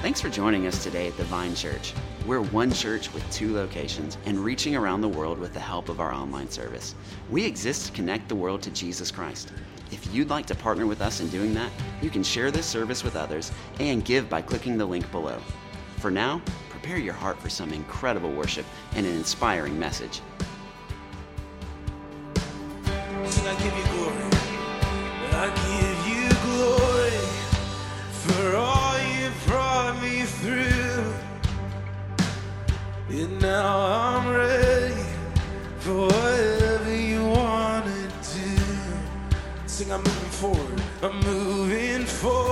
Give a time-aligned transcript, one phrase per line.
[0.00, 1.92] Thanks for joining us today at the Vine Church.
[2.24, 6.00] We're one church with two locations and reaching around the world with the help of
[6.00, 6.94] our online service.
[7.28, 9.52] We exist to connect the world to Jesus Christ.
[9.90, 11.70] If you'd like to partner with us in doing that,
[12.00, 15.38] you can share this service with others and give by clicking the link below.
[15.98, 16.40] For now,
[16.70, 18.64] prepare your heart for some incredible worship
[18.94, 20.22] and an inspiring message.
[39.92, 40.82] I'm moving forward.
[41.02, 42.49] I'm moving forward.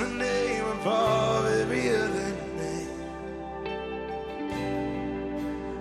[0.00, 2.88] the name above every other name.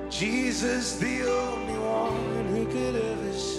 [0.10, 3.58] Jesus, the only one who could ever save.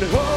[0.00, 0.27] And holy.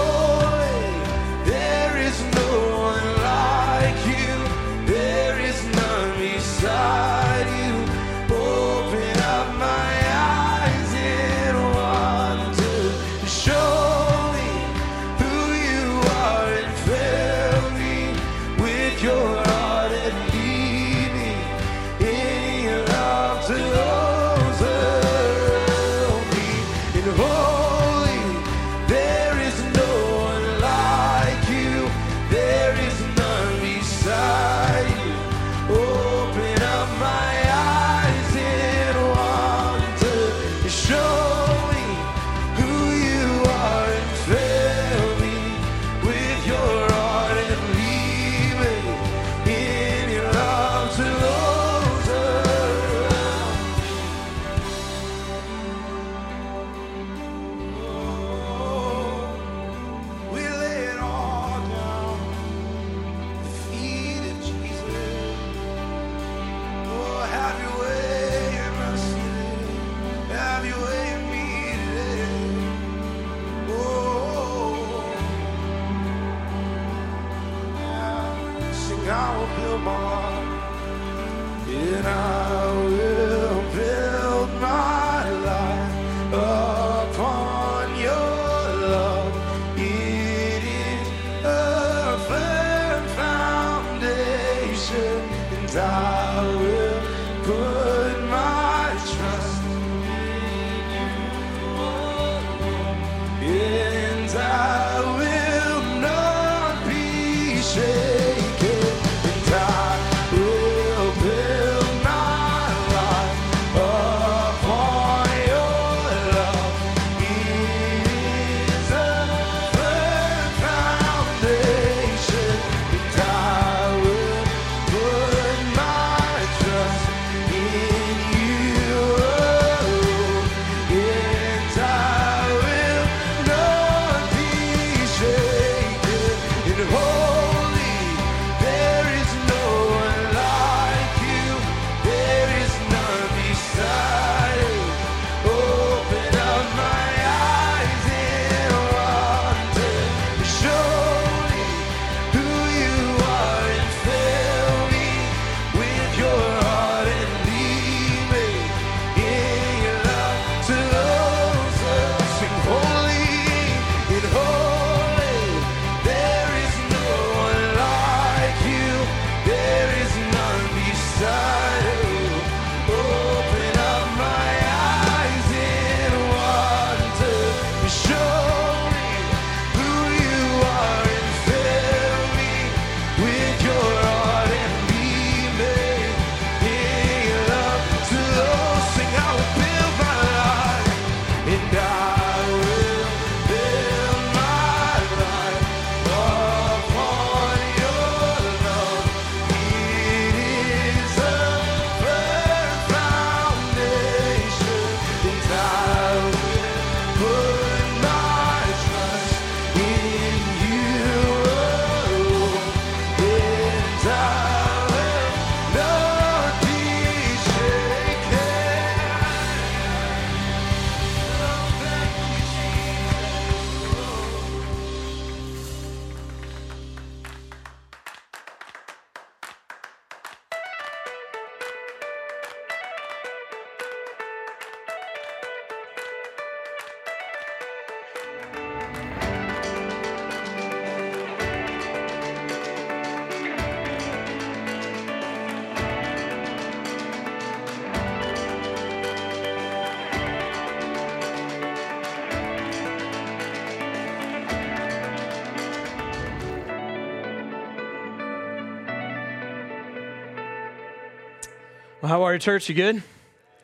[262.32, 262.70] Are you, church?
[262.70, 263.04] You good?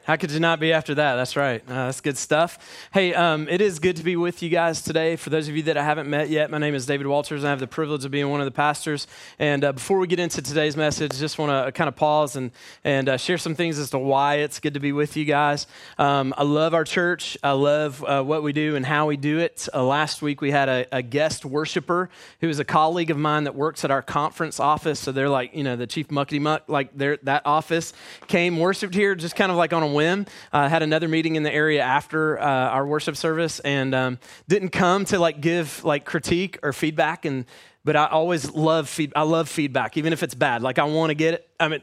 [0.07, 1.15] How could you not be after that?
[1.15, 1.61] That's right.
[1.67, 2.87] Uh, that's good stuff.
[2.93, 5.17] Hey, um, it is good to be with you guys today.
[5.17, 7.47] For those of you that I haven't met yet, my name is David Walters, and
[7.47, 9.05] I have the privilege of being one of the pastors.
[9.37, 12.51] And uh, before we get into today's message, just want to kind of pause and
[12.85, 15.67] and uh, share some things as to why it's good to be with you guys.
[15.97, 17.37] Um, I love our church.
[17.43, 19.67] I love uh, what we do and how we do it.
[19.73, 22.09] Uh, last week we had a, a guest worshiper
[22.39, 25.01] who is a colleague of mine that works at our conference office.
[25.01, 27.91] So they're like, you know, the chief muckety muck, like that office
[28.27, 30.25] came worshipped here just kind of like on a whim.
[30.53, 34.69] Uh, had another meeting in the area after uh, our worship service and um, didn't
[34.69, 37.25] come to like give like critique or feedback.
[37.25, 37.45] And
[37.83, 39.13] but I always love feed.
[39.15, 40.61] I love feedback, even if it's bad.
[40.61, 41.49] Like I want to get it.
[41.59, 41.81] I mean,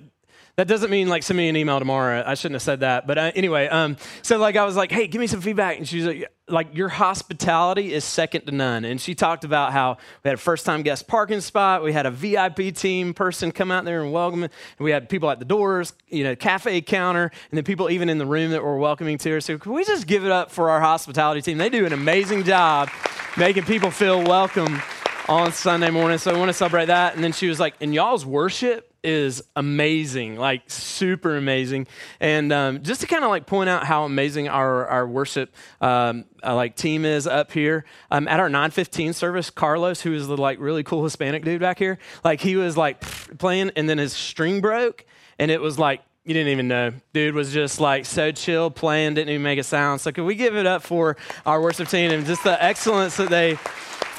[0.56, 2.22] that doesn't mean like send me an email tomorrow.
[2.24, 3.06] I shouldn't have said that.
[3.06, 5.78] But uh, anyway, um, so like I was like, hey, give me some feedback.
[5.78, 8.84] And she's like, like your hospitality is second to none.
[8.84, 11.82] And she talked about how we had a first time guest parking spot.
[11.82, 14.44] We had a VIP team person come out there and welcome.
[14.44, 18.08] And we had people at the doors, you know, cafe counter, and then people even
[18.08, 19.40] in the room that were welcoming to her.
[19.40, 21.58] So can we just give it up for our hospitality team?
[21.58, 22.90] They do an amazing job
[23.36, 24.80] making people feel welcome
[25.28, 26.18] on Sunday morning.
[26.18, 27.14] So I want to celebrate that.
[27.14, 31.86] And then she was like, in y'all's worship, is amazing, like super amazing.
[32.20, 36.24] And um, just to kind of like point out how amazing our, our worship um,
[36.42, 40.36] uh, like team is up here um, at our 915 service, Carlos, who is the
[40.36, 43.00] like really cool Hispanic dude back here, like he was like
[43.38, 45.04] playing and then his string broke
[45.38, 46.92] and it was like you didn't even know.
[47.12, 50.00] Dude was just like so chill, playing, didn't even make a sound.
[50.00, 53.28] So, could we give it up for our worship team and just the excellence that
[53.28, 53.58] they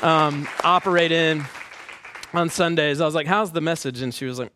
[0.03, 1.45] um, operate in?
[2.37, 3.01] On Sundays.
[3.01, 4.51] I was like, "How's the message?" And she was like,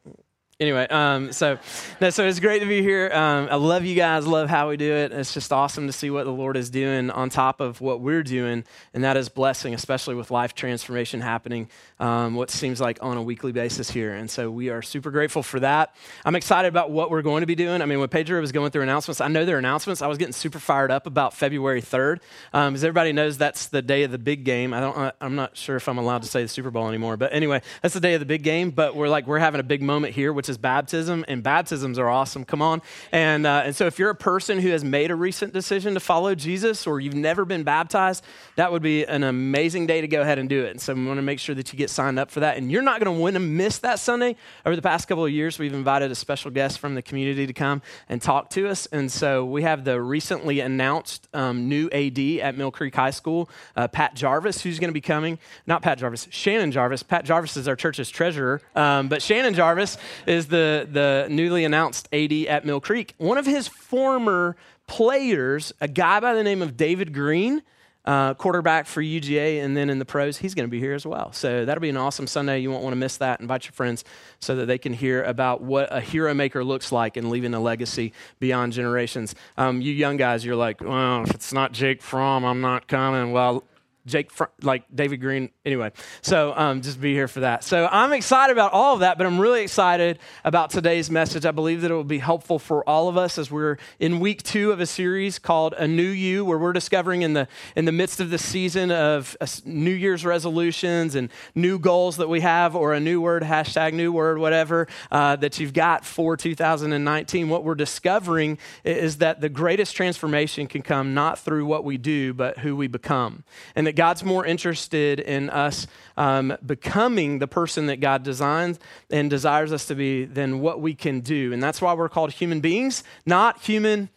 [0.59, 1.57] anyway, um, so
[2.01, 3.09] no, so it's great to be here.
[3.13, 4.27] Um, I love you guys.
[4.27, 5.11] Love how we do it.
[5.11, 8.23] It's just awesome to see what the Lord is doing on top of what we're
[8.23, 11.69] doing, and that is blessing, especially with life transformation happening.
[11.99, 15.43] Um, what seems like on a weekly basis here, and so we are super grateful
[15.43, 15.95] for that.
[16.25, 17.81] I'm excited about what we're going to be doing.
[17.81, 20.01] I mean, when Pedro was going through announcements, I know their announcements.
[20.01, 22.19] I was getting super fired up about February 3rd,
[22.53, 24.73] um, as everybody knows that's the day of the big game.
[24.73, 25.15] I don't.
[25.21, 27.93] I'm not sure if I'm allowed to say the Super Bowl anymore, but anyway, that's
[27.93, 28.71] the day of the big game.
[28.71, 32.10] But we're like we're having a big moment here, which is baptism, and baptisms are
[32.10, 32.44] awesome.
[32.44, 32.82] Come on.
[33.12, 36.00] And, uh, and so if you're a person who has made a recent decision to
[36.00, 38.24] follow Jesus or you've never been baptized,
[38.56, 40.72] that would be an amazing day to go ahead and do it.
[40.72, 42.58] And so we want to make sure that you get signed up for that.
[42.58, 44.36] And you're not going to want to miss that Sunday.
[44.65, 47.53] Over the past couple of years, we've invited a special guest from the community to
[47.53, 48.86] come and talk to us.
[48.88, 53.50] And so we have the recently announced um, new AD at Mill Creek High School,
[53.75, 55.39] uh, Pat Jarvis, who's going to be coming.
[55.68, 57.03] Not Pat Jarvis, Shannon Jarvis.
[57.03, 58.62] Pat Jarvis is our church's treasurer.
[58.75, 63.13] Um, but Shannon Jarvis is the the, newly announced AD at Mill Creek.
[63.17, 64.55] One of his former
[64.88, 67.62] players, a guy by the name of David Greene,
[68.05, 71.05] uh, quarterback for UGA, and then in the pros, he's going to be here as
[71.05, 71.31] well.
[71.31, 72.60] So that'll be an awesome Sunday.
[72.60, 73.39] You won't want to miss that.
[73.39, 74.03] Invite your friends
[74.39, 77.60] so that they can hear about what a hero maker looks like and leaving a
[77.60, 79.36] legacy beyond generations.
[79.58, 83.31] Um, you young guys, you're like, well, if it's not Jake Fromm, I'm not coming.
[83.31, 83.63] Well,
[84.09, 85.49] Jake, like David Greene.
[85.65, 87.63] Anyway, so um, just be here for that.
[87.63, 91.45] So I'm excited about all of that, but I'm really excited about today's message.
[91.45, 94.43] I believe that it will be helpful for all of us as we're in week
[94.43, 97.91] two of a series called A New You, where we're discovering in the in the
[97.91, 102.75] midst of the season of uh, New Year's resolutions and new goals that we have,
[102.75, 107.49] or a new word hashtag new word, whatever uh, that you've got for 2019.
[107.49, 112.33] What we're discovering is that the greatest transformation can come not through what we do,
[112.33, 113.43] but who we become,
[113.75, 118.79] and that God's more interested in us um, becoming the person that God designs
[119.10, 121.51] and desires us to be than what we can do.
[121.51, 124.08] And that's why we're called human beings, not human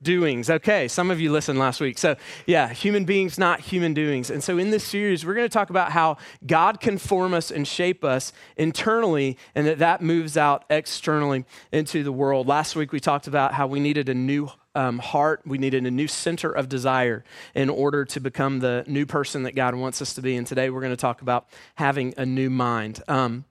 [0.00, 0.48] doings.
[0.48, 1.98] Okay, some of you listened last week.
[1.98, 4.30] So, yeah, human beings, not human doings.
[4.30, 7.50] And so, in this series, we're going to talk about how God can form us
[7.50, 12.46] and shape us internally, and that that moves out externally into the world.
[12.46, 15.42] Last week, we talked about how we needed a new um, heart.
[15.44, 19.54] We needed a new center of desire in order to become the new person that
[19.54, 20.36] God wants us to be.
[20.36, 23.02] And today we're going to talk about having a new mind.
[23.08, 23.44] Um,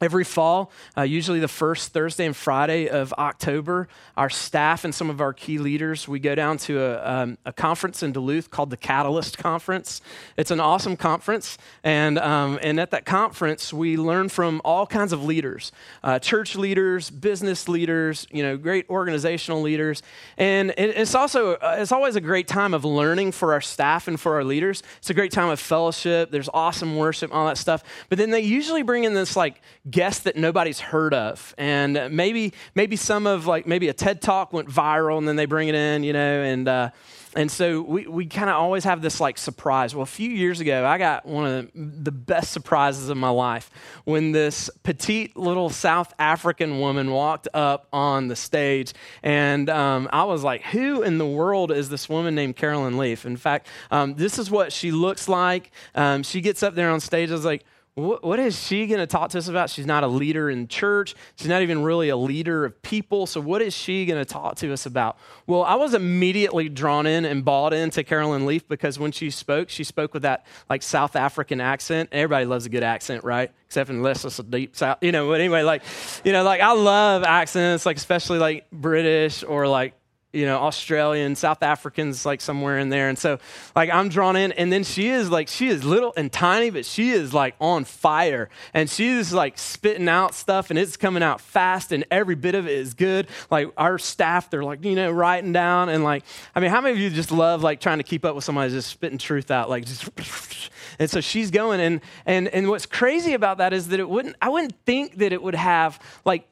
[0.00, 5.10] Every fall, uh, usually the first Thursday and Friday of October, our staff and some
[5.10, 8.70] of our key leaders, we go down to a, um, a conference in Duluth called
[8.70, 10.00] the Catalyst Conference.
[10.36, 15.12] It's an awesome conference, and, um, and at that conference, we learn from all kinds
[15.12, 15.72] of leaders,
[16.04, 20.04] uh, church leaders, business leaders, you know, great organizational leaders,
[20.36, 24.06] and it, it's also uh, it's always a great time of learning for our staff
[24.06, 24.84] and for our leaders.
[24.98, 26.30] It's a great time of fellowship.
[26.30, 29.60] There's awesome worship, all that stuff, but then they usually bring in this like
[29.90, 31.54] guests that nobody's heard of.
[31.58, 35.46] And maybe, maybe some of like, maybe a TED talk went viral and then they
[35.46, 36.90] bring it in, you know, and, uh,
[37.36, 39.94] and so we, we kind of always have this like surprise.
[39.94, 43.70] Well, a few years ago, I got one of the best surprises of my life
[44.04, 48.94] when this petite little South African woman walked up on the stage.
[49.22, 53.26] And um, I was like, who in the world is this woman named Caroline Leaf?
[53.26, 55.70] In fact, um, this is what she looks like.
[55.94, 57.30] Um, she gets up there on stage.
[57.30, 57.64] I was like,
[57.98, 59.70] what is she going to talk to us about?
[59.70, 61.16] She's not a leader in church.
[61.34, 63.26] She's not even really a leader of people.
[63.26, 65.18] So, what is she going to talk to us about?
[65.48, 69.68] Well, I was immediately drawn in and bought into Caroline Leaf because when she spoke,
[69.68, 72.10] she spoke with that like South African accent.
[72.12, 73.50] Everybody loves a good accent, right?
[73.66, 75.28] Except unless it's a deep South, you know.
[75.28, 75.82] But anyway, like,
[76.24, 79.94] you know, like I love accents, like especially like British or like
[80.32, 83.08] you know, Australian, South Africans, like somewhere in there.
[83.08, 83.38] And so,
[83.74, 84.52] like, I'm drawn in.
[84.52, 87.84] And then she is like, she is little and tiny, but she is like on
[87.84, 88.50] fire.
[88.74, 92.66] And she's like spitting out stuff and it's coming out fast and every bit of
[92.66, 93.26] it is good.
[93.50, 95.88] Like, our staff, they're like, you know, writing down.
[95.88, 98.34] And like, I mean, how many of you just love like trying to keep up
[98.34, 99.70] with somebody just spitting truth out?
[99.70, 100.08] Like, just.
[100.98, 101.80] And so she's going.
[101.80, 105.32] And, and, and what's crazy about that is that it wouldn't, I wouldn't think that
[105.32, 106.48] it would have like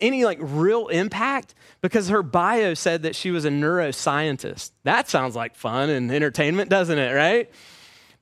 [0.00, 4.72] any like real impact because her bio said that she was a neuroscientist.
[4.84, 7.50] That sounds like fun and entertainment, doesn't it, right?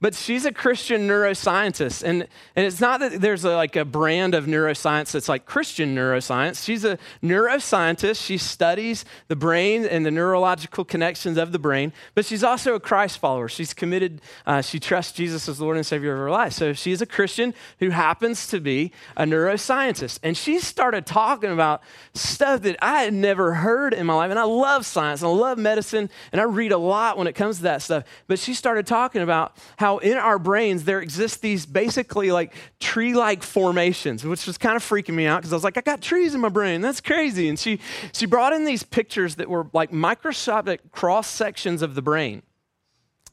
[0.01, 2.03] But she's a Christian neuroscientist.
[2.03, 5.95] And, and it's not that there's a, like a brand of neuroscience that's like Christian
[5.95, 6.65] neuroscience.
[6.65, 8.25] She's a neuroscientist.
[8.25, 12.81] She studies the brain and the neurological connections of the brain, but she's also a
[12.81, 13.49] Christ follower.
[13.49, 16.53] She's committed, uh, she trusts Jesus as Lord and Savior of her life.
[16.53, 20.21] So she's a Christian who happens to be a neuroscientist.
[20.23, 21.83] And she started talking about
[22.15, 24.31] stuff that I had never heard in my life.
[24.31, 27.59] And I love science I love medicine and I read a lot when it comes
[27.59, 28.05] to that stuff.
[28.27, 32.53] But she started talking about how how in our brains there exist these basically like
[32.79, 35.81] tree like formations, which was kind of freaking me out because I was like, I
[35.81, 36.83] got trees in my brain.
[36.83, 37.49] That's crazy.
[37.49, 37.81] And she,
[38.13, 42.43] she brought in these pictures that were like microscopic cross sections of the brain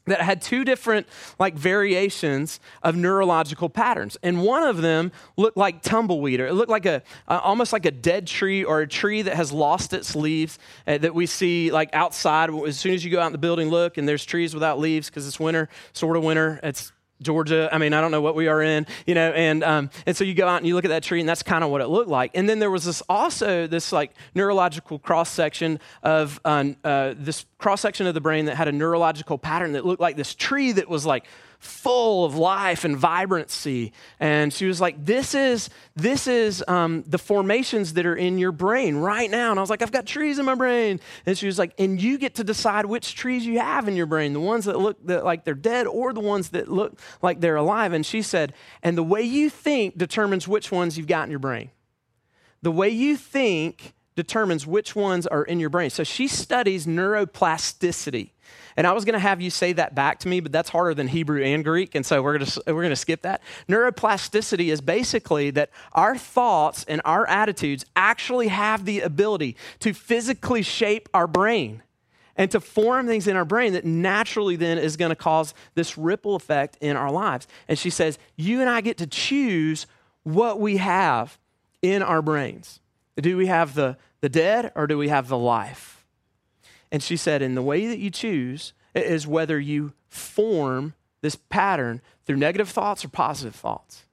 [0.06, 1.06] that had two different
[1.38, 4.16] like variations of neurological patterns.
[4.22, 7.86] And one of them looked like tumbleweed or it looked like a uh, almost like
[7.86, 11.70] a dead tree or a tree that has lost its leaves uh, that we see
[11.70, 12.50] like outside.
[12.50, 15.08] As soon as you go out in the building look and there's trees without leaves
[15.08, 16.60] because it's winter sort of winter.
[16.62, 17.68] It's Georgia.
[17.72, 20.24] I mean, I don't know what we are in, you know, and um, and so
[20.24, 21.88] you go out and you look at that tree, and that's kind of what it
[21.88, 22.32] looked like.
[22.34, 27.46] And then there was this also this like neurological cross section of uh, uh, this
[27.58, 30.72] cross section of the brain that had a neurological pattern that looked like this tree
[30.72, 31.24] that was like
[31.66, 33.92] full of life and vibrancy.
[34.18, 38.52] And she was like, This is, this is um, the formations that are in your
[38.52, 39.50] brain right now.
[39.50, 41.00] And I was like, I've got trees in my brain.
[41.26, 44.06] And she was like, And you get to decide which trees you have in your
[44.06, 47.40] brain the ones that look that, like they're dead or the ones that look like
[47.40, 47.92] they're alive.
[47.92, 51.40] And she said, And the way you think determines which ones you've got in your
[51.40, 51.70] brain.
[52.62, 55.90] The way you think determines which ones are in your brain.
[55.90, 58.30] So she studies neuroplasticity.
[58.76, 60.92] And I was going to have you say that back to me, but that's harder
[60.92, 63.42] than Hebrew and Greek, and so we're going to we're going to skip that.
[63.68, 70.62] Neuroplasticity is basically that our thoughts and our attitudes actually have the ability to physically
[70.62, 71.82] shape our brain
[72.36, 75.96] and to form things in our brain that naturally then is going to cause this
[75.96, 77.48] ripple effect in our lives.
[77.68, 79.86] And she says, "You and I get to choose
[80.22, 81.38] what we have
[81.80, 82.80] in our brains.
[83.16, 85.95] Do we have the the dead or do we have the life?"
[86.96, 92.00] And she said, and the way that you choose is whether you form this pattern
[92.24, 94.04] through negative thoughts or positive thoughts.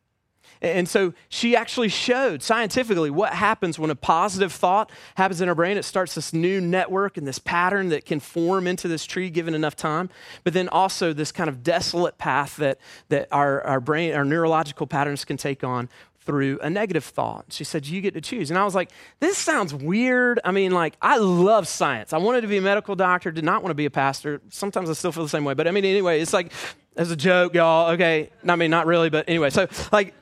[0.61, 5.55] And so she actually showed scientifically what happens when a positive thought happens in our
[5.55, 5.77] brain.
[5.77, 9.53] It starts this new network and this pattern that can form into this tree given
[9.53, 10.09] enough time.
[10.43, 14.87] But then also this kind of desolate path that, that our, our brain, our neurological
[14.87, 15.87] patterns can take on
[16.25, 17.45] through a negative thought.
[17.49, 18.49] She said, You get to choose.
[18.49, 20.39] And I was like, This sounds weird.
[20.43, 22.13] I mean, like, I love science.
[22.13, 24.41] I wanted to be a medical doctor, did not want to be a pastor.
[24.49, 25.53] Sometimes I still feel the same way.
[25.53, 26.51] But I mean, anyway, it's like,
[26.95, 27.91] as a joke, y'all.
[27.91, 28.29] Okay.
[28.47, 29.49] I mean, not really, but anyway.
[29.49, 30.13] So, like,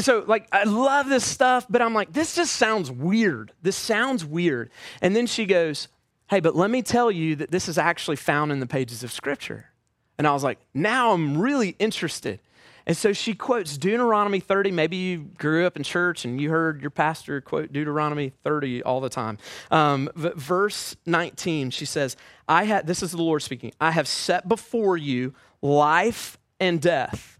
[0.00, 3.52] so, like, I love this stuff, but I'm like, this just sounds weird.
[3.62, 4.70] This sounds weird.
[5.02, 5.88] And then she goes,
[6.30, 9.12] Hey, but let me tell you that this is actually found in the pages of
[9.12, 9.66] Scripture.
[10.16, 12.40] And I was like, Now I'm really interested.
[12.86, 14.70] And so she quotes Deuteronomy 30.
[14.70, 19.00] Maybe you grew up in church and you heard your pastor quote Deuteronomy 30 all
[19.00, 19.38] the time.
[19.70, 22.16] Um, verse 19, she says,
[22.46, 27.38] I had, this is the Lord speaking, I have set before you life and death.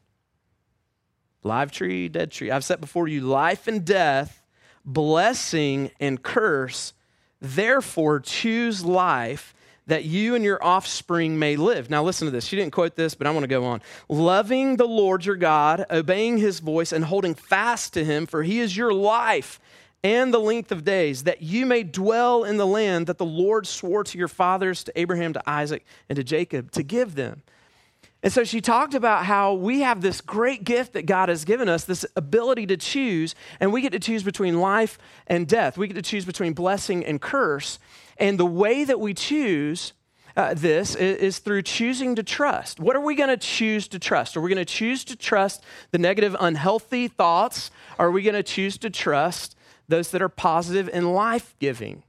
[1.42, 2.50] Live tree, dead tree.
[2.50, 4.42] I've set before you life and death,
[4.82, 6.94] blessing and curse.
[7.38, 9.54] Therefore, choose life
[9.86, 11.90] that you and your offspring may live.
[11.90, 12.46] Now, listen to this.
[12.46, 13.82] She didn't quote this, but I want to go on.
[14.08, 18.60] Loving the Lord your God, obeying his voice, and holding fast to him, for he
[18.60, 19.60] is your life
[20.02, 23.66] and the length of days, that you may dwell in the land that the Lord
[23.66, 27.42] swore to your fathers, to Abraham, to Isaac, and to Jacob, to give them.
[28.22, 31.68] And so she talked about how we have this great gift that God has given
[31.68, 35.76] us, this ability to choose, and we get to choose between life and death.
[35.76, 37.78] We get to choose between blessing and curse.
[38.18, 39.92] And the way that we choose
[40.36, 42.80] uh, this is, is, through choosing to trust.
[42.80, 44.36] What are we going to choose to trust?
[44.36, 47.70] Are we going to choose to trust the negative, unhealthy thoughts?
[48.00, 52.02] Are we going to choose to trust those that are positive and life giving?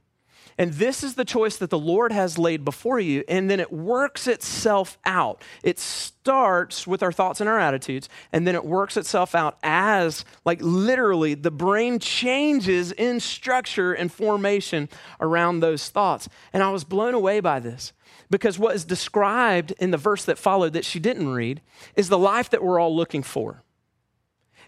[0.58, 3.72] And this is the choice that the Lord has laid before you, and then it
[3.72, 5.42] works itself out.
[5.62, 10.24] It starts with our thoughts and our attitudes, and then it works itself out as,
[10.44, 14.88] like, literally, the brain changes in structure and formation
[15.20, 16.28] around those thoughts.
[16.52, 17.92] And I was blown away by this
[18.30, 21.60] because what is described in the verse that followed that she didn't read
[21.94, 23.62] is the life that we're all looking for.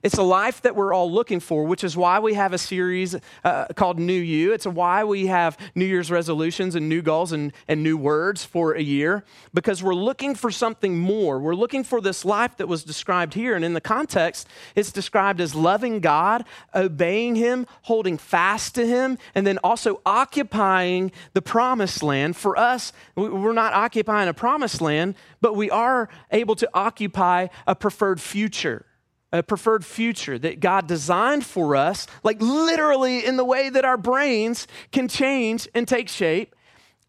[0.03, 3.17] It's a life that we're all looking for, which is why we have a series
[3.45, 4.53] uh, called New You.
[4.53, 8.73] It's why we have New Year's resolutions and new goals and, and new words for
[8.73, 11.39] a year, because we're looking for something more.
[11.41, 13.57] We're looking for this life that was described here.
[13.57, 19.19] And in the context, it's described as loving God, obeying Him, holding fast to Him,
[19.35, 22.37] and then also occupying the promised land.
[22.37, 27.75] For us, we're not occupying a promised land, but we are able to occupy a
[27.75, 28.85] preferred future
[29.33, 33.97] a preferred future that God designed for us, like literally in the way that our
[33.97, 36.55] brains can change and take shape,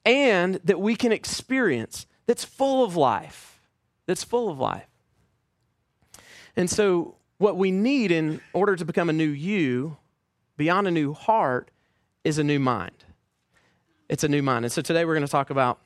[0.05, 3.59] and that we can experience that's full of life.
[4.05, 4.87] That's full of life.
[6.55, 9.97] And so, what we need in order to become a new you,
[10.57, 11.71] beyond a new heart,
[12.23, 13.05] is a new mind.
[14.09, 14.65] It's a new mind.
[14.65, 15.79] And so, today we're going to talk about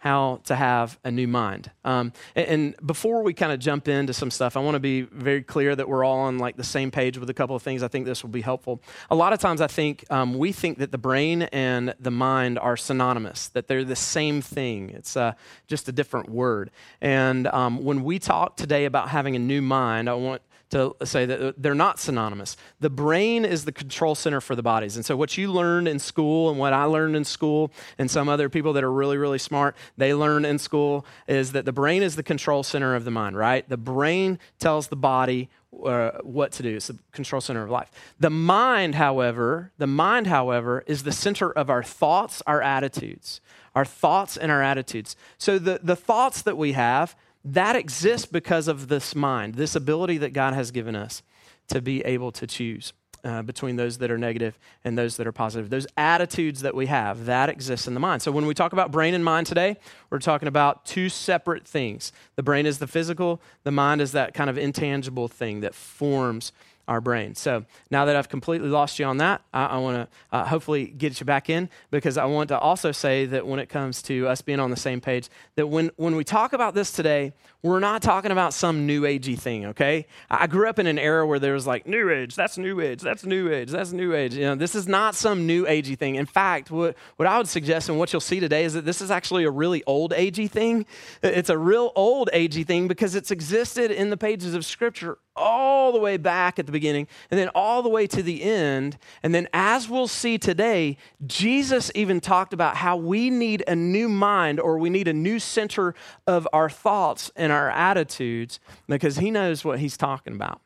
[0.00, 1.70] how to have a new mind.
[1.84, 5.02] Um, and, and, before we kind of jump into some stuff, I want to be
[5.02, 7.82] very clear that we're all on like the same page with a couple of things.
[7.82, 8.82] I think this will be helpful.
[9.10, 12.58] A lot of times, I think um, we think that the brain and the mind
[12.58, 14.88] are synonymous, that they're the same thing.
[14.90, 15.34] It's uh,
[15.66, 16.70] just a different word.
[17.02, 21.26] And um, when we talk today about having a new mind, I want to say
[21.26, 22.56] that they're not synonymous.
[22.78, 24.96] The brain is the control center for the bodies.
[24.96, 28.28] And so, what you learned in school and what I learned in school, and some
[28.28, 32.02] other people that are really, really smart, they learn in school, is that the brain
[32.02, 33.68] is the control center of the mind, right?
[33.68, 35.48] The brain tells the body
[35.84, 36.76] uh, what to do.
[36.76, 37.90] It's the control center of life.
[38.18, 43.40] The mind, however, the mind, however, is the center of our thoughts, our attitudes,
[43.74, 45.16] our thoughts and our attitudes.
[45.38, 50.18] So the, the thoughts that we have, that exists because of this mind, this ability
[50.18, 51.22] that God has given us
[51.68, 52.92] to be able to choose.
[53.22, 55.68] Uh, between those that are negative and those that are positive.
[55.68, 58.22] Those attitudes that we have, that exists in the mind.
[58.22, 59.76] So when we talk about brain and mind today,
[60.08, 62.12] we're talking about two separate things.
[62.36, 66.52] The brain is the physical, the mind is that kind of intangible thing that forms
[66.90, 67.36] our brain.
[67.36, 70.86] So now that I've completely lost you on that, I, I want to uh, hopefully
[70.86, 74.26] get you back in because I want to also say that when it comes to
[74.26, 77.78] us being on the same page, that when, when we talk about this today, we're
[77.78, 80.06] not talking about some new agey thing, okay?
[80.28, 83.02] I grew up in an era where there was like, new age, that's new age,
[83.02, 84.34] that's new age, that's new age.
[84.34, 86.16] You know, this is not some new agey thing.
[86.16, 89.00] In fact, what, what I would suggest and what you'll see today is that this
[89.00, 90.86] is actually a really old agey thing.
[91.22, 95.92] It's a real old agey thing because it's existed in the pages of Scripture all
[95.92, 98.98] the way back at the beginning and then all the way to the end.
[99.22, 104.08] And then, as we'll see today, Jesus even talked about how we need a new
[104.08, 105.94] mind or we need a new center
[106.26, 110.60] of our thoughts and our attitudes because he knows what he's talking about.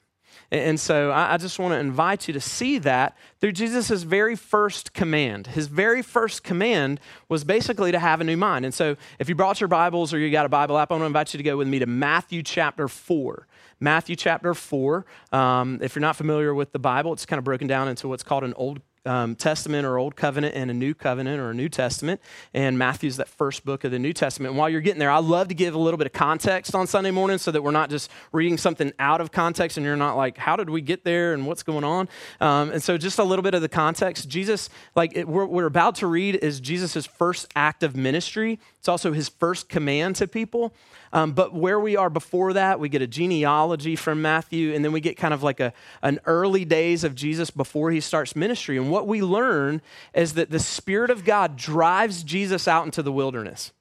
[0.51, 4.93] And so I just want to invite you to see that through Jesus' very first
[4.93, 5.49] command.
[5.49, 8.65] His very first command was basically to have a new mind.
[8.65, 11.03] And so if you brought your Bibles or you got a Bible app, I want
[11.03, 13.47] to invite you to go with me to Matthew chapter 4.
[13.85, 15.05] Matthew chapter 4.
[15.31, 18.23] Um, if you're not familiar with the Bible, it's kind of broken down into what's
[18.23, 21.69] called an Old um, Testament or Old Covenant and a New Covenant or a New
[21.69, 22.21] Testament.
[22.53, 24.51] And Matthew's that first book of the New Testament.
[24.51, 26.87] And while you're getting there, I love to give a little bit of context on
[26.87, 30.17] Sunday morning so that we're not just reading something out of context and you're not
[30.17, 32.09] like, how did we get there and what's going on?
[32.41, 34.29] Um, and so just a little bit of the context.
[34.29, 38.59] Jesus, like it, we're, we're about to read, is Jesus' first act of ministry.
[38.79, 40.73] It's also his first command to people.
[41.15, 44.91] Um, but where we are before that, we get a genealogy from Matthew, and then
[44.91, 48.77] we get kind of like a, an early days of Jesus before he starts ministry.
[48.77, 49.83] And what we learn
[50.15, 53.73] is that the Spirit of God drives Jesus out into the wilderness.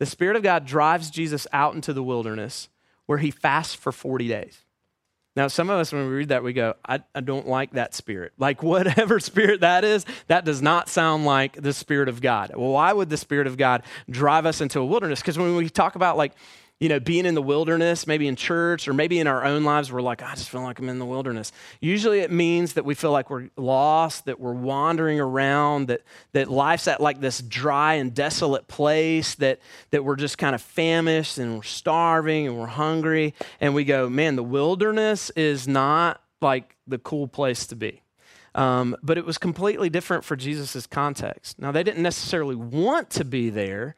[0.00, 2.68] The Spirit of God drives Jesus out into the wilderness
[3.06, 4.64] where he fasts for 40 days.
[5.36, 7.94] Now, some of us, when we read that, we go, I, I don't like that
[7.94, 8.32] spirit.
[8.36, 12.50] Like, whatever spirit that is, that does not sound like the Spirit of God.
[12.56, 15.20] Well, why would the Spirit of God drive us into a wilderness?
[15.20, 16.32] Because when we talk about, like,
[16.80, 19.92] you know, being in the wilderness, maybe in church or maybe in our own lives,
[19.92, 21.52] we're like, I just feel like I'm in the wilderness.
[21.78, 26.00] Usually it means that we feel like we're lost, that we're wandering around, that,
[26.32, 30.62] that life's at like this dry and desolate place, that, that we're just kind of
[30.62, 33.34] famished and we're starving and we're hungry.
[33.60, 38.00] And we go, man, the wilderness is not like the cool place to be.
[38.54, 41.58] Um, but it was completely different for Jesus' context.
[41.58, 43.96] Now, they didn't necessarily want to be there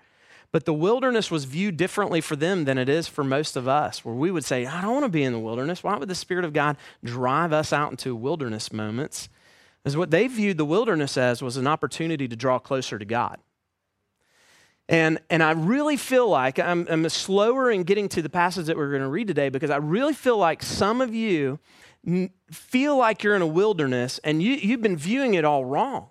[0.53, 4.05] but the wilderness was viewed differently for them than it is for most of us,
[4.05, 5.83] where we would say, I don't want to be in the wilderness.
[5.83, 9.31] Why would the Spirit of God drive us out into wilderness moments?
[9.85, 13.39] Is what they viewed the wilderness as was an opportunity to draw closer to God.
[14.89, 18.77] And, and I really feel like I'm, I'm slower in getting to the passage that
[18.77, 21.59] we're going to read today because I really feel like some of you
[22.51, 26.11] feel like you're in a wilderness and you, you've been viewing it all wrong.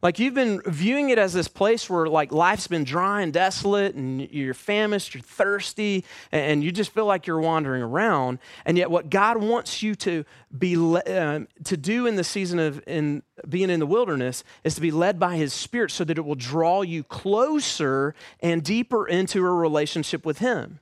[0.00, 3.96] Like you've been viewing it as this place where like life's been dry and desolate
[3.96, 8.38] and you're famished, you're thirsty, and you just feel like you're wandering around.
[8.64, 10.24] And yet what God wants you to
[10.56, 14.80] be uh, to do in the season of in being in the wilderness is to
[14.80, 19.44] be led by his spirit so that it will draw you closer and deeper into
[19.44, 20.80] a relationship with him.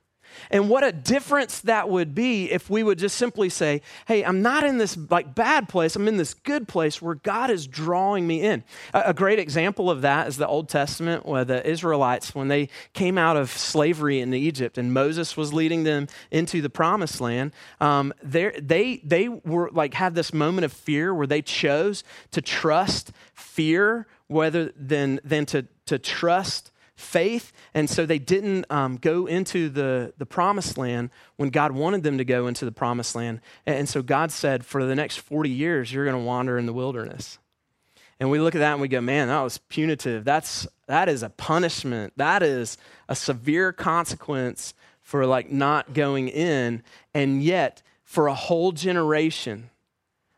[0.51, 4.41] And what a difference that would be if we would just simply say, "Hey, I'm
[4.41, 5.95] not in this like bad place.
[5.95, 9.89] I'm in this good place where God is drawing me in." A, a great example
[9.89, 14.19] of that is the Old Testament, where the Israelites, when they came out of slavery
[14.19, 19.69] in Egypt, and Moses was leading them into the Promised Land, um, they they were
[19.71, 25.45] like had this moment of fear where they chose to trust fear rather than than
[25.47, 27.53] to to trust faith.
[27.75, 32.17] And so they didn't um, go into the, the promised land when God wanted them
[32.17, 33.39] to go into the promised land.
[33.65, 36.73] And so God said, for the next 40 years, you're going to wander in the
[36.73, 37.37] wilderness.
[38.19, 40.25] And we look at that and we go, man, that was punitive.
[40.25, 42.13] That's, that is a punishment.
[42.17, 46.81] That is a severe consequence for like not going in.
[47.13, 49.69] And yet, for a whole generation,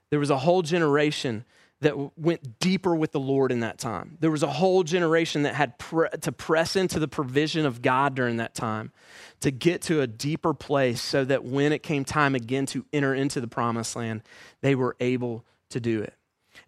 [0.10, 1.46] there was a whole generation
[1.82, 4.18] that went deeper with the Lord in that time.
[4.20, 8.16] There was a whole generation that had pre- to press into the provision of God
[8.16, 8.92] during that time
[9.40, 13.16] to get to a deeper place so that when it came time again to enter
[13.16, 14.24] into the promised land,
[14.62, 16.16] they were able to do it.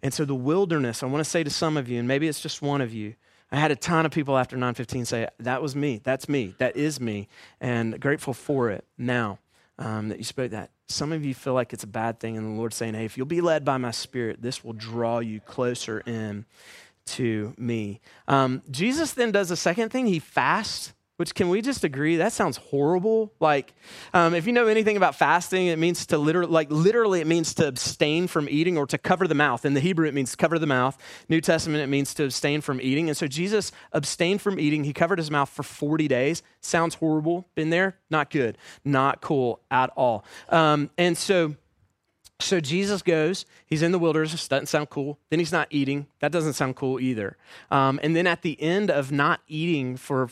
[0.02, 2.40] And so the wilderness, I want to say to some of you, and maybe it's
[2.40, 3.14] just one of you,
[3.50, 6.00] I had a ton of people after 915 say, That was me.
[6.02, 6.54] That's me.
[6.56, 7.28] That is me.
[7.60, 9.40] And grateful for it now
[9.82, 10.70] um, that you spoke that.
[10.88, 13.16] Some of you feel like it's a bad thing, and the Lord's saying, hey, if
[13.16, 16.46] you'll be led by my spirit, this will draw you closer in
[17.04, 18.00] to me.
[18.28, 20.06] Um, Jesus then does a second thing.
[20.06, 20.92] He fasts
[21.22, 22.16] which can we just agree?
[22.16, 23.32] That sounds horrible.
[23.38, 23.74] Like
[24.12, 27.54] um, if you know anything about fasting it means to literally like literally it means
[27.54, 29.64] to abstain from eating or to cover the mouth.
[29.64, 30.98] In the hebrew it means cover the mouth.
[31.28, 33.08] New testament it means to abstain from eating.
[33.08, 34.82] And so jesus abstained from eating.
[34.82, 36.42] He covered his mouth for 40 days.
[36.60, 37.46] Sounds horrible.
[37.54, 37.98] Been there?
[38.10, 38.58] Not good.
[38.84, 40.24] Not cool at all.
[40.48, 41.54] Um, and so
[42.40, 45.20] so Jesus goes, he's in the wilderness, doesn't sound cool.
[45.30, 47.36] Then he's not eating, that doesn't sound cool either.
[47.70, 50.28] Um, and then at the end of not eating for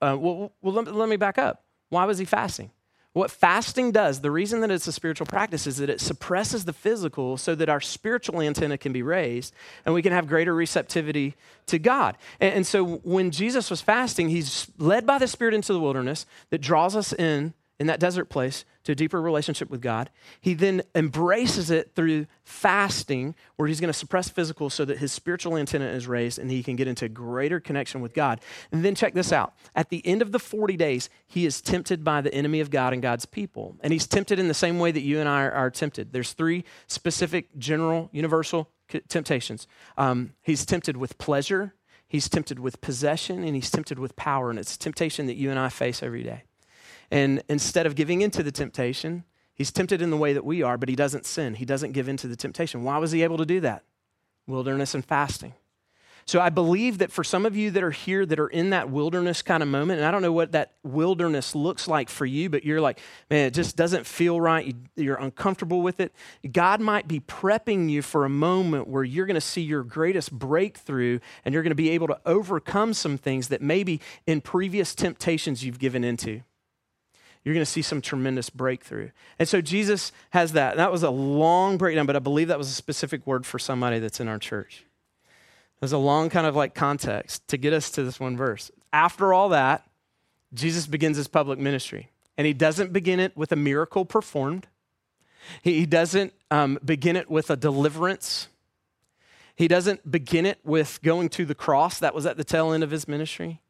[0.00, 1.64] uh, well, well let, let me back up.
[1.88, 2.70] Why was he fasting?
[3.12, 6.72] What fasting does, the reason that it's a spiritual practice is that it suppresses the
[6.72, 9.52] physical so that our spiritual antenna can be raised
[9.84, 11.34] and we can have greater receptivity
[11.66, 12.16] to God.
[12.38, 16.24] And, and, so when Jesus was fasting, he's led by the Spirit into the wilderness
[16.50, 20.10] that draws us in in that desert place to a deeper relationship with God.
[20.38, 25.12] He then embraces it through fasting, where he's going to suppress physical so that his
[25.12, 28.42] spiritual antenna is raised and he can get into greater connection with God.
[28.70, 29.54] And then check this out.
[29.74, 32.92] At the end of the 40 days, he is tempted by the enemy of God
[32.92, 33.76] and God's people.
[33.80, 36.12] And he's tempted in the same way that you and I are, tempted.
[36.12, 38.68] There's three specific, general, universal
[39.08, 39.68] temptations.
[39.96, 41.74] Um, he's tempted with pleasure,
[42.08, 44.50] he's tempted with possession, and he's tempted with power.
[44.50, 46.42] And it's a temptation that you and I face every day.
[47.10, 50.78] And instead of giving into the temptation, he's tempted in the way that we are,
[50.78, 51.54] but he doesn't sin.
[51.54, 52.84] He doesn't give into the temptation.
[52.84, 53.84] Why was he able to do that?
[54.46, 55.54] Wilderness and fasting.
[56.26, 58.88] So I believe that for some of you that are here that are in that
[58.88, 62.48] wilderness kind of moment, and I don't know what that wilderness looks like for you,
[62.48, 64.76] but you're like, man, it just doesn't feel right.
[64.94, 66.14] You're uncomfortable with it.
[66.52, 70.30] God might be prepping you for a moment where you're going to see your greatest
[70.30, 74.94] breakthrough and you're going to be able to overcome some things that maybe in previous
[74.94, 76.42] temptations you've given into
[77.44, 79.10] you're going to see some tremendous breakthrough.
[79.38, 80.76] And so Jesus has that.
[80.76, 83.98] that was a long breakdown, but I believe that was a specific word for somebody
[83.98, 84.84] that's in our church.
[85.80, 88.70] There's a long kind of like context to get us to this one verse.
[88.92, 89.86] After all that,
[90.52, 92.10] Jesus begins his public ministry.
[92.36, 94.66] And he doesn't begin it with a miracle performed.
[95.62, 98.48] He, he doesn't um, begin it with a deliverance.
[99.56, 101.98] He doesn't begin it with going to the cross.
[101.98, 103.60] That was at the tail end of his ministry.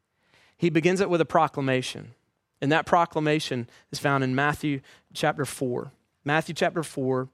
[0.57, 2.13] He begins it with a proclamation.
[2.61, 4.81] And that proclamation is found in Matthew
[5.13, 5.91] chapter 4.
[6.23, 7.27] Matthew chapter 4.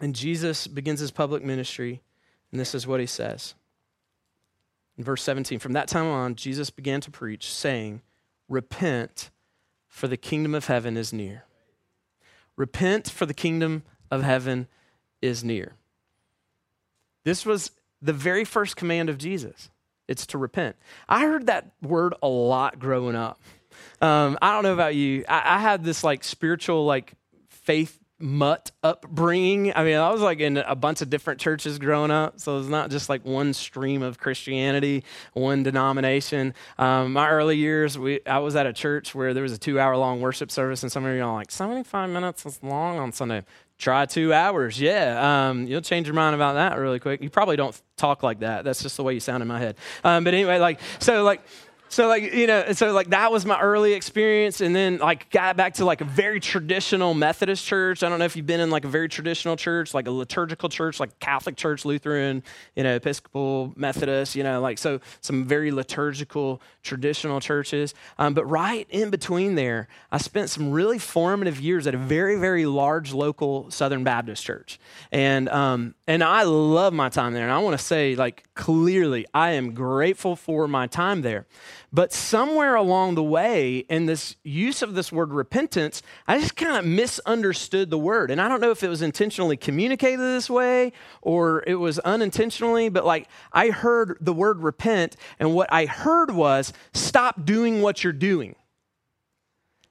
[0.00, 2.02] And Jesus begins his public ministry,
[2.50, 3.54] and this is what he says.
[4.96, 8.02] In verse 17, from that time on, Jesus began to preach, saying,
[8.48, 9.30] Repent,
[9.86, 11.44] for the kingdom of heaven is near.
[12.56, 14.66] Repent, for the kingdom of heaven
[15.20, 15.74] is near.
[17.24, 19.70] This was the very first command of Jesus.
[20.06, 20.76] It's to repent.
[21.08, 23.40] I heard that word a lot growing up.
[24.00, 25.24] Um, I don't know about you.
[25.28, 27.14] I, I had this like spiritual, like
[27.48, 29.72] faith mutt upbringing.
[29.76, 32.68] I mean, I was like in a bunch of different churches growing up, so it's
[32.68, 36.52] not just like one stream of Christianity, one denomination.
[36.78, 40.20] Um, my early years, we I was at a church where there was a two-hour-long
[40.20, 43.44] worship service, and some of you are like, seventy-five minutes is long on Sunday.
[43.78, 45.50] Try two hours, yeah.
[45.50, 47.22] Um, you'll change your mind about that really quick.
[47.22, 48.64] You probably don't talk like that.
[48.64, 49.76] That's just the way you sound in my head.
[50.02, 51.42] Um, but anyway, like so, like
[51.88, 55.56] so like you know so like that was my early experience and then like got
[55.56, 58.02] back to like a very traditional methodist church.
[58.02, 60.68] I don't know if you've been in like a very traditional church like a liturgical
[60.68, 62.42] church like catholic church lutheran
[62.76, 67.94] you know episcopal methodist you know like so some very liturgical traditional churches.
[68.18, 72.36] Um, but right in between there i spent some really formative years at a very
[72.36, 74.78] very large local southern baptist church.
[75.10, 79.26] And um, and i love my time there and i want to say like clearly
[79.32, 81.46] i am grateful for my time there
[81.92, 86.76] but somewhere along the way, in this use of this word repentance, I just kind
[86.76, 88.30] of misunderstood the word.
[88.30, 92.90] And I don't know if it was intentionally communicated this way or it was unintentionally,
[92.90, 98.04] but like I heard the word repent, and what I heard was stop doing what
[98.04, 98.54] you're doing.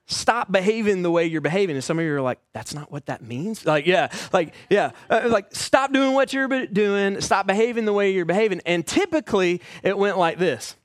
[0.09, 1.75] Stop behaving the way you're behaving.
[1.75, 3.65] And some of you are like, that's not what that means.
[3.65, 8.11] Like, yeah, like, yeah, uh, like, stop doing what you're doing, stop behaving the way
[8.11, 8.61] you're behaving.
[8.65, 10.77] And typically, it went like this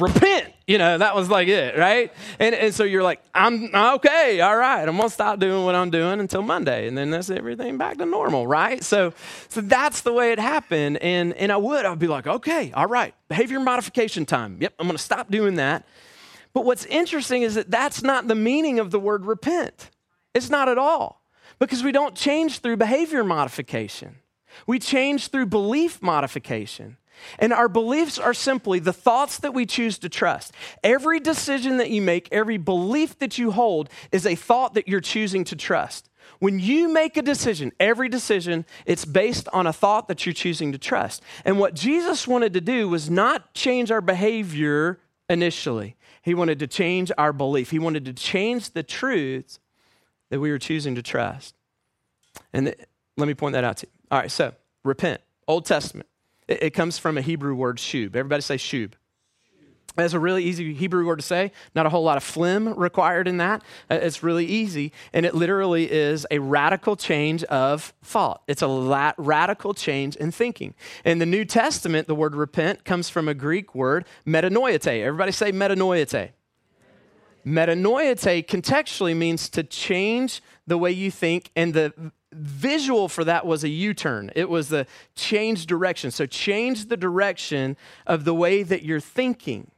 [0.00, 0.52] repent.
[0.66, 2.12] You know, that was like it, right?
[2.38, 5.90] And, and so you're like, I'm okay, all right, I'm gonna stop doing what I'm
[5.90, 8.84] doing until Monday, and then that's everything back to normal, right?
[8.84, 9.14] So,
[9.48, 10.98] so that's the way it happened.
[10.98, 14.58] And and I would, I'd be like, okay, all right, behavior modification time.
[14.60, 15.86] Yep, I'm gonna stop doing that.
[16.52, 19.90] But what's interesting is that that's not the meaning of the word repent.
[20.34, 21.22] It's not at all.
[21.58, 24.16] Because we don't change through behavior modification.
[24.66, 26.96] We change through belief modification.
[27.38, 30.52] And our beliefs are simply the thoughts that we choose to trust.
[30.82, 35.00] Every decision that you make, every belief that you hold is a thought that you're
[35.00, 36.08] choosing to trust.
[36.40, 40.72] When you make a decision, every decision, it's based on a thought that you're choosing
[40.72, 41.22] to trust.
[41.44, 46.66] And what Jesus wanted to do was not change our behavior initially, He wanted to
[46.66, 47.70] change our belief.
[47.70, 49.58] He wanted to change the truths
[50.30, 51.54] that we were choosing to trust.
[52.52, 52.78] And th-
[53.16, 53.92] let me point that out to you.
[54.10, 56.07] All right, so repent, Old Testament.
[56.48, 58.16] It, it comes from a Hebrew word, shub.
[58.16, 58.94] Everybody say shub.
[59.98, 61.50] That's a really easy Hebrew word to say.
[61.74, 63.62] Not a whole lot of phlegm required in that.
[63.90, 64.92] Uh, it's really easy.
[65.12, 68.42] And it literally is a radical change of thought.
[68.46, 70.74] It's a la- radical change in thinking.
[71.04, 74.86] In the New Testament, the word repent comes from a Greek word, metanoite.
[74.86, 76.30] Everybody say metanoite.
[77.44, 83.64] Metanoite contextually means to change the way you think, and the visual for that was
[83.64, 84.30] a U turn.
[84.36, 86.10] It was the change direction.
[86.10, 87.76] So, change the direction
[88.06, 89.70] of the way that you're thinking.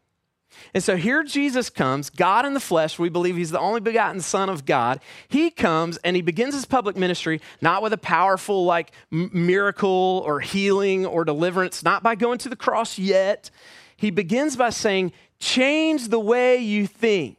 [0.74, 2.98] And so here Jesus comes, God in the flesh.
[2.98, 5.00] We believe he's the only begotten Son of God.
[5.28, 10.40] He comes and he begins his public ministry not with a powerful, like, miracle or
[10.40, 13.50] healing or deliverance, not by going to the cross yet.
[13.96, 17.38] He begins by saying, Change the way you think,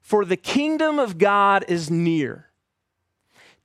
[0.00, 2.49] for the kingdom of God is near.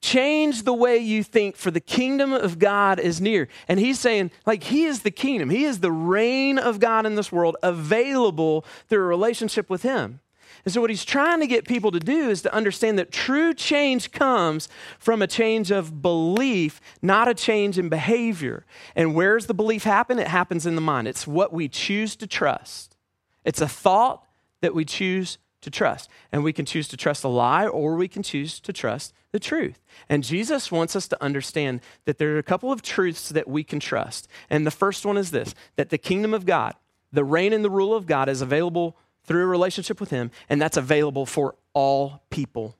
[0.01, 3.47] Change the way you think, for the kingdom of God is near.
[3.67, 7.15] And he's saying, like, he is the kingdom, he is the reign of God in
[7.15, 10.19] this world available through a relationship with him.
[10.63, 13.53] And so, what he's trying to get people to do is to understand that true
[13.53, 14.67] change comes
[14.97, 18.65] from a change of belief, not a change in behavior.
[18.95, 20.17] And where's the belief happen?
[20.17, 21.07] It happens in the mind.
[21.07, 22.95] It's what we choose to trust.
[23.43, 24.25] It's a thought
[24.61, 26.09] that we choose to trust.
[26.31, 29.39] And we can choose to trust a lie or we can choose to trust the
[29.39, 29.81] truth.
[30.07, 33.63] And Jesus wants us to understand that there are a couple of truths that we
[33.63, 34.29] can trust.
[34.49, 36.75] And the first one is this that the kingdom of God,
[37.11, 38.95] the reign and the rule of God, is available
[39.25, 42.75] through a relationship with Him, and that's available for all people.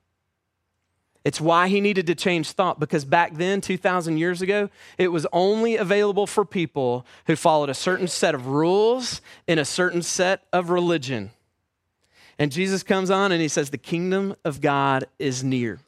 [1.26, 5.26] It's why he needed to change thought because back then, 2,000 years ago, it was
[5.32, 10.44] only available for people who followed a certain set of rules in a certain set
[10.52, 11.32] of religion.
[12.38, 15.78] And Jesus comes on and he says, The kingdom of God is near.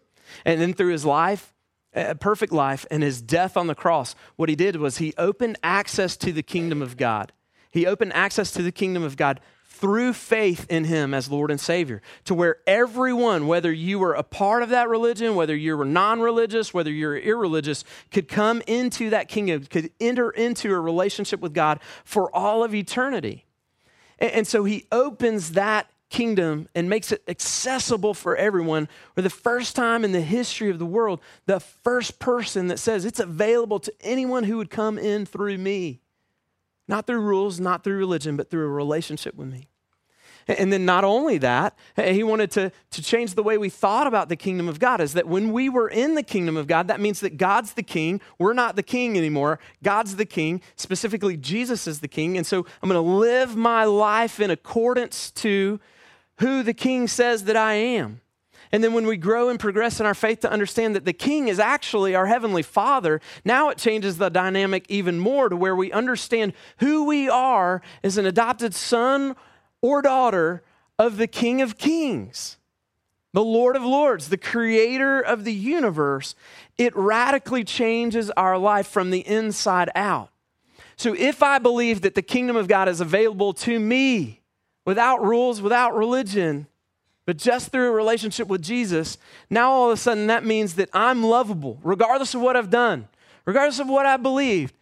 [0.44, 1.52] And then through his life,
[1.94, 5.58] a perfect life, and his death on the cross, what he did was he opened
[5.62, 7.32] access to the kingdom of God.
[7.70, 11.60] He opened access to the kingdom of God through faith in him as Lord and
[11.60, 15.84] Savior, to where everyone, whether you were a part of that religion, whether you were
[15.84, 21.40] non religious, whether you're irreligious, could come into that kingdom, could enter into a relationship
[21.40, 23.44] with God for all of eternity.
[24.18, 28.88] And, and so he opens that kingdom and makes it accessible for everyone.
[29.14, 33.04] For the first time in the history of the world, the first person that says
[33.04, 36.00] it's available to anyone who would come in through me.
[36.86, 39.68] Not through rules, not through religion, but through a relationship with me.
[40.48, 44.30] And then not only that, he wanted to, to change the way we thought about
[44.30, 47.00] the kingdom of God is that when we were in the kingdom of God, that
[47.00, 48.18] means that God's the king.
[48.38, 49.58] We're not the king anymore.
[49.82, 50.62] God's the king.
[50.76, 52.38] Specifically, Jesus is the king.
[52.38, 55.80] And so I'm going to live my life in accordance to
[56.38, 58.20] who the king says that I am.
[58.70, 61.48] And then when we grow and progress in our faith to understand that the king
[61.48, 65.90] is actually our heavenly father, now it changes the dynamic even more to where we
[65.90, 69.36] understand who we are as an adopted son
[69.80, 70.62] or daughter
[70.98, 72.58] of the king of kings,
[73.32, 76.34] the Lord of lords, the creator of the universe.
[76.76, 80.30] It radically changes our life from the inside out.
[80.96, 84.37] So if I believe that the kingdom of God is available to me
[84.88, 86.66] without rules, without religion,
[87.26, 89.18] but just through a relationship with Jesus,
[89.50, 93.06] now all of a sudden that means that I'm lovable, regardless of what I've done,
[93.44, 94.72] regardless of what I believed.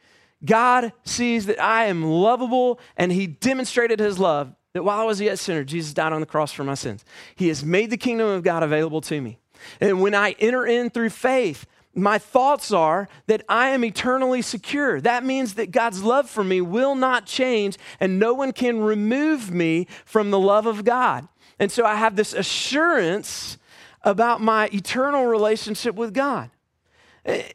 [0.45, 5.21] God sees that I am lovable, and He demonstrated His love that while I was
[5.21, 7.05] yet a sinner, Jesus died on the cross for my sins.
[7.35, 9.41] He has made the kingdom of God available to me.
[9.81, 11.67] And when I enter in through faith,
[11.97, 15.01] my thoughts are that I am eternally secure.
[15.01, 19.51] That means that God's love for me will not change, and no one can remove
[19.51, 21.27] me from the love of God.
[21.59, 23.59] And so I have this assurance
[24.03, 26.51] about my eternal relationship with God.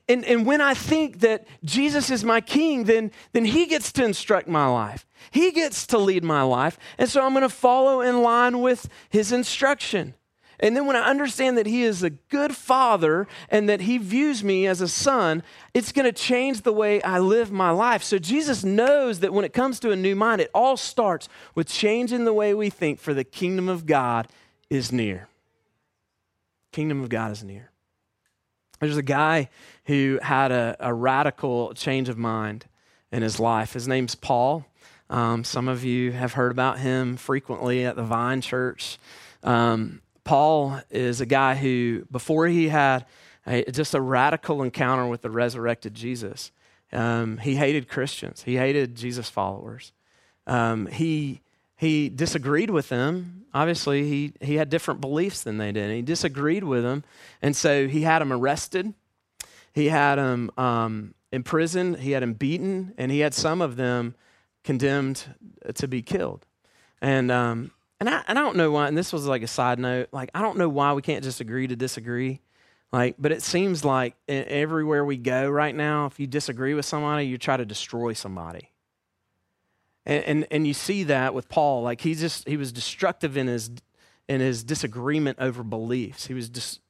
[0.09, 4.03] And, and when I think that Jesus is my king, then, then he gets to
[4.03, 5.05] instruct my life.
[5.29, 6.77] He gets to lead my life.
[6.97, 10.15] And so I'm going to follow in line with his instruction.
[10.61, 14.43] And then when I understand that He is a good father and that He views
[14.43, 15.43] me as a son,
[15.73, 18.03] it's going to change the way I live my life.
[18.03, 21.67] So Jesus knows that when it comes to a new mind, it all starts with
[21.67, 24.27] changing the way we think, for the kingdom of God
[24.69, 25.27] is near.
[26.71, 27.71] Kingdom of God is near.
[28.79, 29.49] There's a guy
[29.85, 32.65] who had a, a radical change of mind
[33.11, 33.73] in his life.
[33.73, 34.65] His name's Paul.
[35.09, 38.97] Um, some of you have heard about him frequently at the Vine Church.
[39.43, 40.01] Um,
[40.31, 43.05] Paul is a guy who, before he had
[43.45, 46.53] a, just a radical encounter with the resurrected Jesus,
[46.93, 48.43] um, he hated Christians.
[48.43, 49.91] He hated Jesus followers.
[50.47, 51.41] Um, he
[51.75, 53.43] he disagreed with them.
[53.53, 55.91] Obviously, he he had different beliefs than they did.
[55.91, 57.03] He disagreed with them,
[57.41, 58.93] and so he had them arrested.
[59.73, 61.97] He had them um, imprisoned.
[61.97, 64.15] He had them beaten, and he had some of them
[64.63, 65.25] condemned
[65.73, 66.45] to be killed.
[67.01, 67.71] And um,
[68.01, 70.31] and I, and I don't know why, and this was like a side note, like,
[70.33, 72.41] I don't know why we can't just agree to disagree.
[72.91, 77.27] Like, but it seems like everywhere we go right now, if you disagree with somebody,
[77.27, 78.71] you try to destroy somebody.
[80.05, 81.83] And, and, and you see that with Paul.
[81.83, 83.69] Like, he just, he was destructive in his,
[84.27, 86.25] in his disagreement over beliefs.
[86.25, 86.81] He was just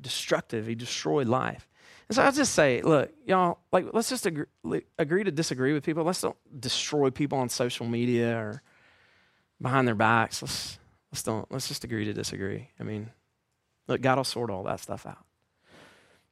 [0.00, 0.66] destructive.
[0.66, 1.68] He destroyed life.
[2.08, 4.46] And so I just say, look, y'all, like, let's just agree,
[4.98, 6.04] agree to disagree with people.
[6.04, 8.62] Let's don't destroy people on social media or,
[9.64, 10.40] behind their backs.
[10.40, 10.78] Let's
[11.10, 12.68] let's don't let's just agree to disagree.
[12.78, 13.10] I mean,
[13.88, 15.24] look, God will sort all that stuff out.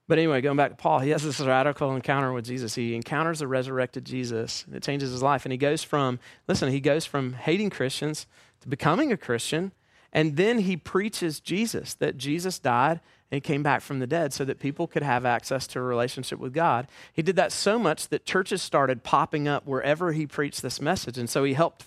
[0.08, 2.74] But anyway, going back to Paul, he has this radical encounter with Jesus.
[2.74, 4.64] He encounters the resurrected Jesus.
[4.72, 5.44] It changes his life.
[5.44, 6.18] And he goes from,
[6.48, 8.26] listen, he goes from hating Christians
[8.60, 9.72] to becoming a Christian.
[10.12, 14.34] And then he preaches Jesus, that Jesus died and he came back from the dead
[14.34, 16.86] so that people could have access to a relationship with God.
[17.14, 21.16] He did that so much that churches started popping up wherever he preached this message.
[21.16, 21.84] And so he helped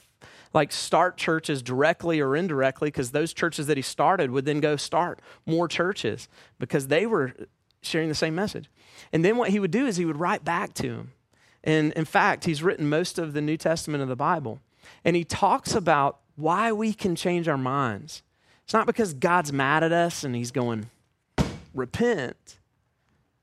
[0.56, 4.78] like start churches directly or indirectly because those churches that he started would then go
[4.78, 7.34] start more churches because they were
[7.82, 8.70] sharing the same message.
[9.12, 11.12] And then what he would do is he would write back to him.
[11.64, 14.62] And in fact, he's written most of the New Testament of the Bible.
[15.03, 18.24] And he talks about why we can change our minds.
[18.64, 20.89] It's not because God's mad at us and he's going,
[21.74, 22.60] repent.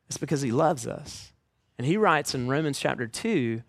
[0.09, 1.33] It's because he loves us.
[1.77, 3.63] And he writes in Romans chapter 2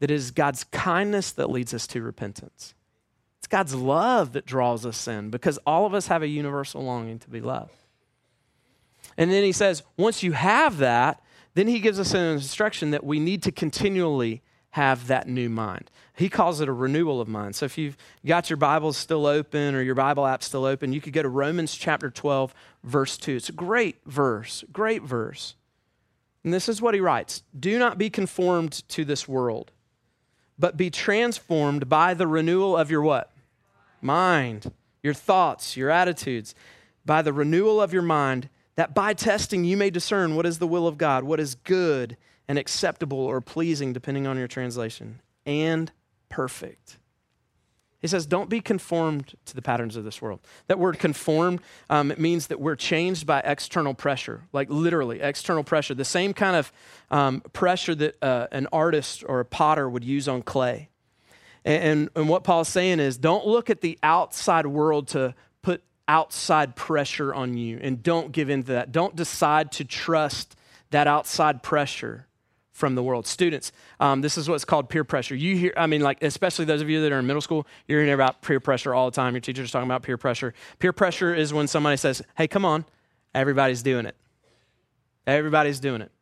[0.00, 2.74] that it is God's kindness that leads us to repentance.
[3.38, 7.18] It's God's love that draws us in because all of us have a universal longing
[7.20, 7.72] to be loved.
[9.16, 11.22] And then he says, once you have that,
[11.54, 15.90] then he gives us an instruction that we need to continually have that new mind.
[16.14, 17.56] He calls it a renewal of mind.
[17.56, 21.00] So if you've got your Bibles still open or your Bible app still open, you
[21.00, 23.36] could go to Romans chapter 12, verse 2.
[23.36, 25.54] It's a great verse, great verse.
[26.44, 29.72] And this is what he writes Do not be conformed to this world,
[30.58, 33.32] but be transformed by the renewal of your what?
[34.00, 36.54] Mind, your thoughts, your attitudes,
[37.04, 40.66] by the renewal of your mind, that by testing you may discern what is the
[40.66, 42.16] will of God, what is good
[42.48, 45.92] and acceptable or pleasing, depending on your translation, and
[46.28, 46.98] perfect.
[48.00, 50.40] He says, don't be conformed to the patterns of this world.
[50.66, 55.64] That word conformed, um, it means that we're changed by external pressure, like literally external
[55.64, 56.72] pressure, the same kind of
[57.10, 60.88] um, pressure that uh, an artist or a potter would use on clay.
[61.64, 65.82] And, and, and what Paul's saying is, don't look at the outside world to put
[66.06, 68.92] outside pressure on you, and don't give in to that.
[68.92, 70.54] Don't decide to trust
[70.90, 72.26] that outside pressure
[72.76, 73.26] from the world.
[73.26, 75.34] Students, um, this is what's called peer pressure.
[75.34, 78.00] You hear, I mean, like, especially those of you that are in middle school, you're
[78.00, 79.32] hearing about peer pressure all the time.
[79.32, 80.52] Your teacher's talking about peer pressure.
[80.78, 82.84] Peer pressure is when somebody says, hey, come on,
[83.34, 84.14] everybody's doing it.
[85.26, 86.12] Everybody's doing it.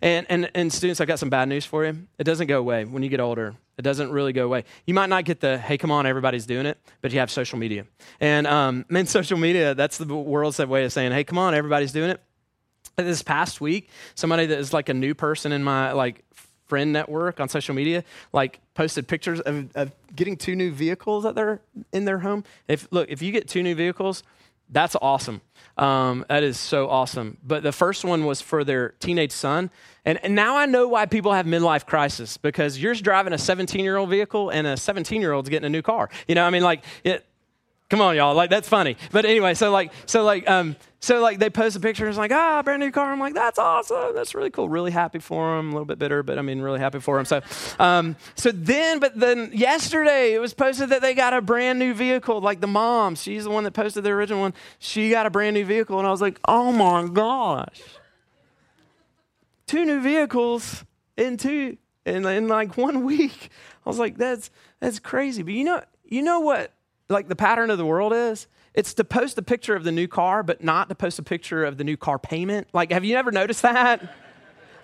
[0.00, 2.06] And, and, and students, I've got some bad news for you.
[2.18, 3.54] It doesn't go away when you get older.
[3.76, 4.64] It doesn't really go away.
[4.86, 7.58] You might not get the, hey, come on, everybody's doing it, but you have social
[7.58, 7.84] media.
[8.18, 11.92] And um, in social media, that's the world's way of saying, hey, come on, everybody's
[11.92, 12.22] doing it
[13.04, 16.24] this past week somebody that is like a new person in my like
[16.66, 21.34] friend network on social media like posted pictures of, of getting two new vehicles that
[21.34, 21.60] they're
[21.92, 22.44] in their home.
[22.68, 24.22] If look if you get two new vehicles
[24.70, 25.40] that's awesome.
[25.78, 27.38] Um, that is so awesome.
[27.42, 29.70] But the first one was for their teenage son.
[30.04, 33.82] And, and now i know why people have midlife crisis because you're driving a 17
[33.82, 36.10] year old vehicle and a 17 year old's getting a new car.
[36.26, 36.62] You know i mean?
[36.62, 37.24] Like it,
[37.90, 38.34] Come on, y'all.
[38.34, 38.96] Like that's funny.
[39.12, 42.18] But anyway, so like, so like, um, so like they post a picture and it's
[42.18, 43.10] like, ah, brand new car.
[43.10, 44.14] I'm like, that's awesome.
[44.14, 44.68] That's really cool.
[44.68, 45.68] Really happy for him.
[45.68, 47.24] A little bit bitter, but I mean, really happy for him.
[47.24, 47.40] So,
[47.78, 51.94] um, so then, but then yesterday it was posted that they got a brand new
[51.94, 52.42] vehicle.
[52.42, 54.54] Like the mom, she's the one that posted the original one.
[54.78, 57.80] She got a brand new vehicle, and I was like, oh my gosh,
[59.66, 60.84] two new vehicles
[61.16, 63.48] in two in, in like one week.
[63.86, 65.42] I was like, that's that's crazy.
[65.42, 66.72] But you know, you know what?
[67.08, 70.06] Like the pattern of the world is it's to post a picture of the new
[70.06, 72.68] car but not to post a picture of the new car payment.
[72.72, 74.14] Like have you ever noticed that?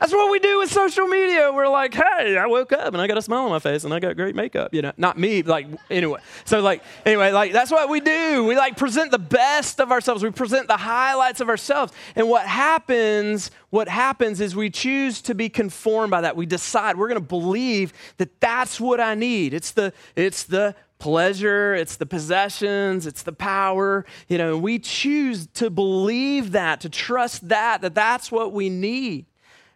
[0.01, 1.53] That's what we do with social media.
[1.53, 3.93] We're like hey i woke up and i got a smile on my face and
[3.93, 4.93] i got great makeup you know?
[4.97, 6.21] Not me like anyway.
[6.47, 8.45] So like anyway like that's what we do.
[8.45, 10.23] We like present the best of ourselves.
[10.23, 11.93] We present the highlights of ourselves.
[12.17, 16.37] And what happens what happens is we choose to be conformed by that.
[16.37, 19.53] We decide we're going to believe that that's what i need.
[19.53, 24.07] It's the it's the pleasure, it's the possessions, it's the power.
[24.27, 29.27] You know, we choose to believe that, to trust that, that that's what we need.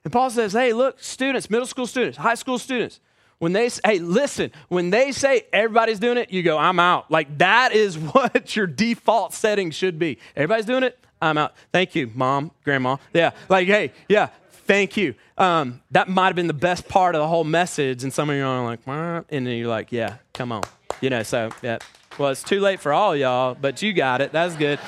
[0.04, 3.00] And Paul says, hey, look, students, middle school students, high school students,
[3.40, 7.10] when they say, hey, listen, when they say everybody's doing it, you go, I'm out.
[7.10, 10.16] Like that is what your default setting should be.
[10.34, 11.52] Everybody's doing it, I'm out.
[11.74, 12.96] Thank you, mom, grandma.
[13.12, 14.30] Yeah, like, hey, yeah,
[14.68, 15.16] thank you.
[15.36, 18.04] Um, that might have been the best part of the whole message.
[18.04, 20.62] And some of you are like, and then you're like, yeah, come on.
[21.00, 21.78] You know, so yeah.
[22.18, 24.30] Well, it's too late for all y'all, but you got it.
[24.30, 24.78] That's good.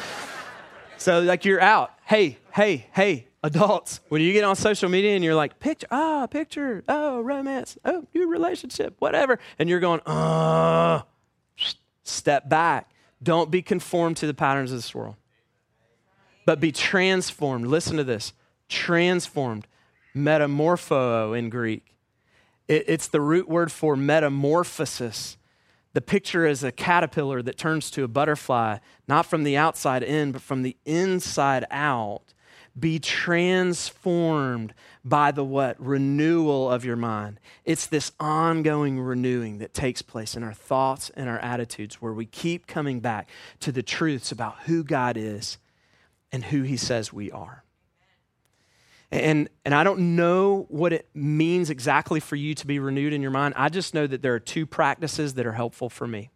[0.98, 1.92] So like you're out.
[2.04, 4.00] Hey, hey, hey, adults.
[4.08, 8.06] When you get on social media and you're like, picture, ah, picture, oh, romance, oh,
[8.14, 11.02] new relationship, whatever, and you're going, uh,
[12.02, 12.90] step back.
[13.22, 15.16] Don't be conformed to the patterns of this world,
[16.46, 17.66] but be transformed.
[17.66, 18.32] Listen to this
[18.70, 19.66] transformed,
[20.14, 21.94] metamorpho in Greek.
[22.68, 25.36] It, it's the root word for metamorphosis.
[25.92, 30.32] The picture is a caterpillar that turns to a butterfly, not from the outside in,
[30.32, 32.34] but from the inside out.
[32.78, 34.72] Be transformed
[35.04, 35.76] by the what?
[35.84, 37.40] Renewal of your mind.
[37.64, 42.26] It's this ongoing renewing that takes place in our thoughts and our attitudes where we
[42.26, 45.58] keep coming back to the truths about who God is
[46.30, 47.64] and who He says we are.
[49.12, 53.22] And, and I don't know what it means exactly for you to be renewed in
[53.22, 53.54] your mind.
[53.56, 56.30] I just know that there are two practices that are helpful for me.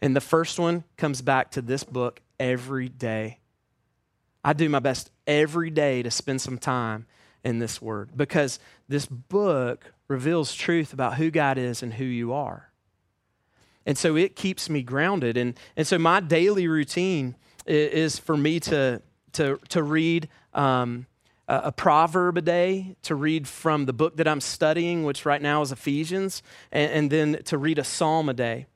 [0.00, 3.38] And the first one comes back to this book every day.
[4.44, 7.06] I do my best every day to spend some time
[7.44, 8.58] in this word because
[8.88, 12.72] this book reveals truth about who God is and who you are.
[13.86, 15.36] And so it keeps me grounded.
[15.36, 17.36] And, and so my daily routine
[17.66, 19.00] is, for me to,
[19.34, 20.28] to, to read.
[20.54, 21.06] Um,
[21.48, 25.60] a proverb a day to read from the book that I'm studying, which right now
[25.62, 28.66] is Ephesians, and, and, then to read a psalm a day.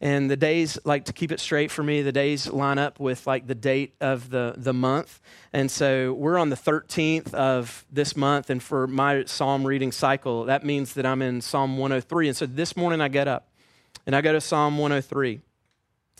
[0.00, 3.26] and the days like to keep it straight for me the days line up with
[3.26, 5.20] like the date of the the month.
[5.52, 10.44] And so we're on the 13th of this month and for my psalm reading cycle
[10.44, 13.48] that means that i'm in psalm 103 and so this morning i get up
[14.06, 15.40] and i go to psalm 103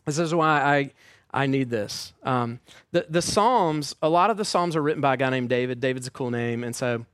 [0.07, 0.91] this is why i
[1.37, 2.15] I need this.
[2.23, 2.61] Um,
[2.93, 5.81] the, the Psalms, a lot of the Psalms are written by a guy named David.
[5.81, 6.65] David's a cool name.
[6.65, 7.05] And so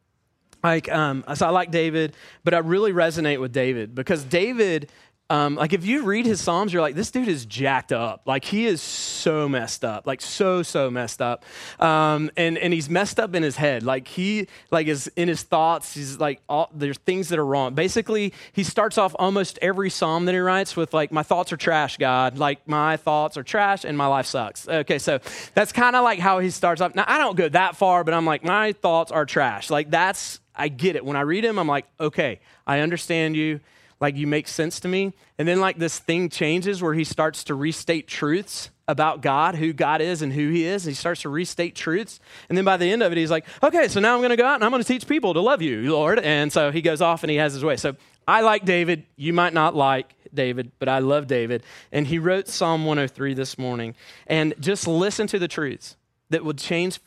[0.62, 2.14] like um, so i like david
[2.44, 4.88] but i really resonate with david because david
[5.32, 8.20] um, like if you read his psalms you're like this dude is jacked up.
[8.26, 10.06] Like he is so messed up.
[10.06, 11.46] Like so so messed up.
[11.80, 13.82] Um, and and he's messed up in his head.
[13.82, 17.72] Like he like is in his thoughts he's like all, there's things that are wrong.
[17.72, 21.56] Basically he starts off almost every psalm that he writes with like my thoughts are
[21.56, 22.36] trash god.
[22.36, 24.68] Like my thoughts are trash and my life sucks.
[24.68, 25.18] Okay so
[25.54, 26.94] that's kind of like how he starts off.
[26.94, 29.70] Now i don't go that far but i'm like my thoughts are trash.
[29.70, 31.06] Like that's I get it.
[31.06, 33.60] When I read him, I'm like, okay, I understand you.
[34.02, 35.12] Like, you make sense to me.
[35.38, 39.72] And then, like, this thing changes where he starts to restate truths about God, who
[39.72, 40.84] God is and who he is.
[40.84, 42.18] And he starts to restate truths.
[42.48, 44.36] And then by the end of it, he's like, okay, so now I'm going to
[44.36, 46.18] go out and I'm going to teach people to love you, Lord.
[46.18, 47.76] And so he goes off and he has his way.
[47.76, 47.94] So
[48.26, 49.04] I like David.
[49.14, 51.62] You might not like David, but I love David.
[51.92, 53.94] And he wrote Psalm 103 this morning.
[54.26, 55.96] And just listen to the truths
[56.30, 56.98] that will change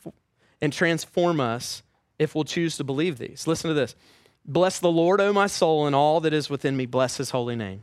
[0.62, 1.82] and transform us
[2.18, 3.46] if we'll choose to believe these.
[3.46, 3.94] Listen to this
[4.46, 6.86] Bless the Lord, O my soul, and all that is within me.
[6.86, 7.82] Bless his holy name.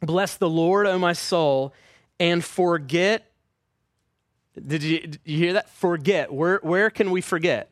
[0.00, 1.72] Bless the Lord, O my soul,
[2.20, 3.30] and forget.
[4.54, 5.70] Did you, did you hear that?
[5.70, 6.32] Forget.
[6.32, 7.70] Where, where can we forget?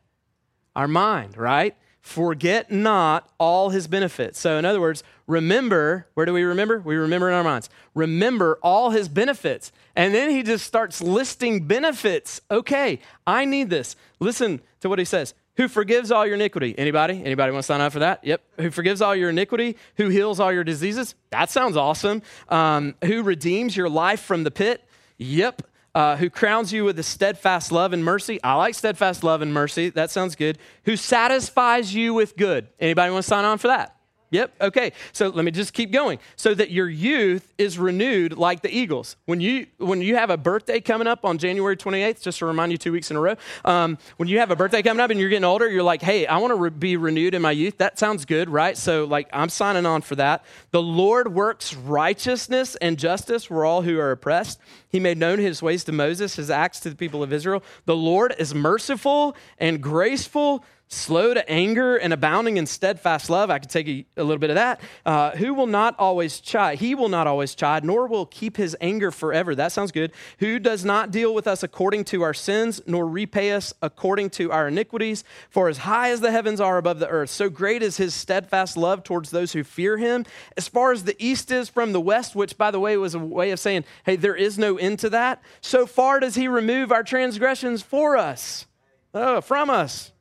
[0.74, 1.76] Our mind, right?
[2.00, 4.40] Forget not all his benefits.
[4.40, 6.80] So, in other words, remember, where do we remember?
[6.80, 7.68] We remember in our minds.
[7.94, 9.70] Remember all his benefits.
[9.94, 12.40] And then he just starts listing benefits.
[12.50, 13.94] Okay, I need this.
[14.18, 15.34] Listen to what he says.
[15.56, 16.74] Who forgives all your iniquity?
[16.78, 17.22] Anybody?
[17.24, 18.24] Anybody want to sign up for that?
[18.24, 18.42] Yep.
[18.58, 19.76] Who forgives all your iniquity?
[19.96, 21.14] Who heals all your diseases?
[21.30, 22.22] That sounds awesome.
[22.48, 24.82] Um, who redeems your life from the pit?
[25.18, 25.62] Yep
[25.94, 28.42] uh, who crowns you with a steadfast love and mercy.
[28.42, 29.90] I like steadfast love and mercy.
[29.90, 30.58] That sounds good.
[30.84, 32.68] Who satisfies you with good.
[32.80, 33.96] Anybody want to sign on for that?
[34.32, 34.54] Yep.
[34.62, 34.92] Okay.
[35.12, 36.18] So let me just keep going.
[36.36, 39.16] So that your youth is renewed like the eagles.
[39.26, 42.72] When you when you have a birthday coming up on January 28th, just to remind
[42.72, 43.36] you, two weeks in a row.
[43.66, 46.26] Um, when you have a birthday coming up and you're getting older, you're like, hey,
[46.26, 47.76] I want to re- be renewed in my youth.
[47.76, 48.76] That sounds good, right?
[48.76, 50.46] So like, I'm signing on for that.
[50.70, 54.58] The Lord works righteousness and justice for all who are oppressed.
[54.88, 57.62] He made known his ways to Moses, his acts to the people of Israel.
[57.84, 63.50] The Lord is merciful and graceful slow to anger and abounding in steadfast love.
[63.50, 64.80] I could take a, a little bit of that.
[65.06, 66.78] Uh, who will not always chide?
[66.78, 69.54] He will not always chide, nor will keep his anger forever.
[69.54, 70.12] That sounds good.
[70.38, 74.52] Who does not deal with us according to our sins, nor repay us according to
[74.52, 75.24] our iniquities?
[75.50, 78.76] For as high as the heavens are above the earth, so great is his steadfast
[78.76, 80.26] love towards those who fear him.
[80.56, 83.18] As far as the east is from the west, which by the way was a
[83.18, 86.92] way of saying, hey, there is no end to that, so far does he remove
[86.92, 88.66] our transgressions for us.
[89.14, 90.12] Oh, from us.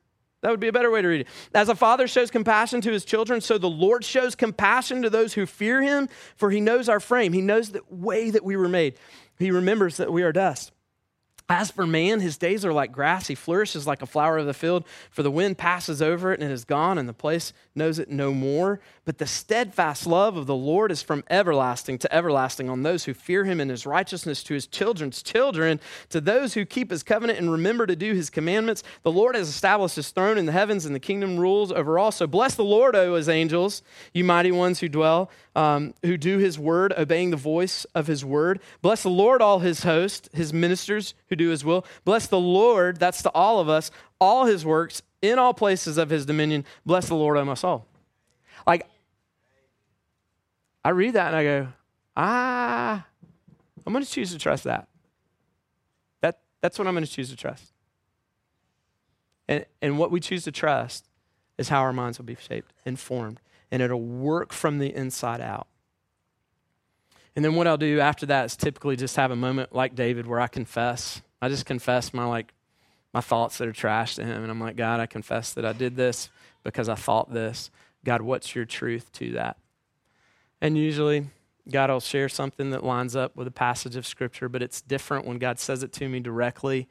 [0.42, 1.28] That would be a better way to read it.
[1.54, 5.34] As a father shows compassion to his children, so the Lord shows compassion to those
[5.34, 7.34] who fear him, for he knows our frame.
[7.34, 8.96] He knows the way that we were made.
[9.38, 10.72] He remembers that we are dust.
[11.52, 13.28] As for man, his days are like grass.
[13.28, 16.50] He flourishes like a flower of the field, for the wind passes over it and
[16.50, 18.80] it is gone, and the place knows it no more.
[19.04, 23.14] But the steadfast love of the Lord is from everlasting to everlasting on those who
[23.14, 27.38] fear him and his righteousness to his children's children, to those who keep his covenant
[27.38, 28.82] and remember to do his commandments.
[29.04, 32.14] The Lord has established his throne in the heavens, and the kingdom rules over all.
[32.14, 33.84] So bless the Lord, O his angels,
[34.14, 38.24] you mighty ones who dwell um, who do his word, obeying the voice of his
[38.24, 38.60] word.
[38.82, 41.86] Bless the Lord, all his host, his ministers who do his will.
[42.06, 46.10] Bless the Lord, that's to all of us, all his works in all places of
[46.10, 46.66] his dominion.
[46.86, 47.86] Bless the Lord, O my soul.
[48.66, 48.88] Like,
[50.84, 51.68] I read that and I go,
[52.16, 53.06] ah,
[53.86, 54.88] I'm going to choose to trust that.
[56.22, 57.74] that that's what I'm going to choose to trust.
[59.48, 61.08] And, and what we choose to trust
[61.58, 63.40] is how our minds will be shaped and formed
[63.72, 65.68] and it'll work from the inside out.
[67.36, 70.28] And then what I'll do after that is typically just have a moment like David
[70.28, 71.22] where I confess.
[71.42, 72.54] I just confess my like
[73.14, 75.74] my thoughts that are trash to him and I'm like, God, I confess that I
[75.74, 76.30] did this
[76.64, 77.72] because I thought this.
[78.04, 79.58] God, what's your truth to that?
[80.60, 81.28] And usually
[81.70, 85.26] God will share something that lines up with a passage of scripture, but it's different
[85.26, 86.88] when God says it to me directly.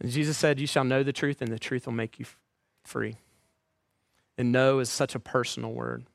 [0.00, 2.26] And Jesus said, You shall know the truth, and the truth will make you
[2.84, 3.16] free.
[4.40, 6.06] And know is such a personal word.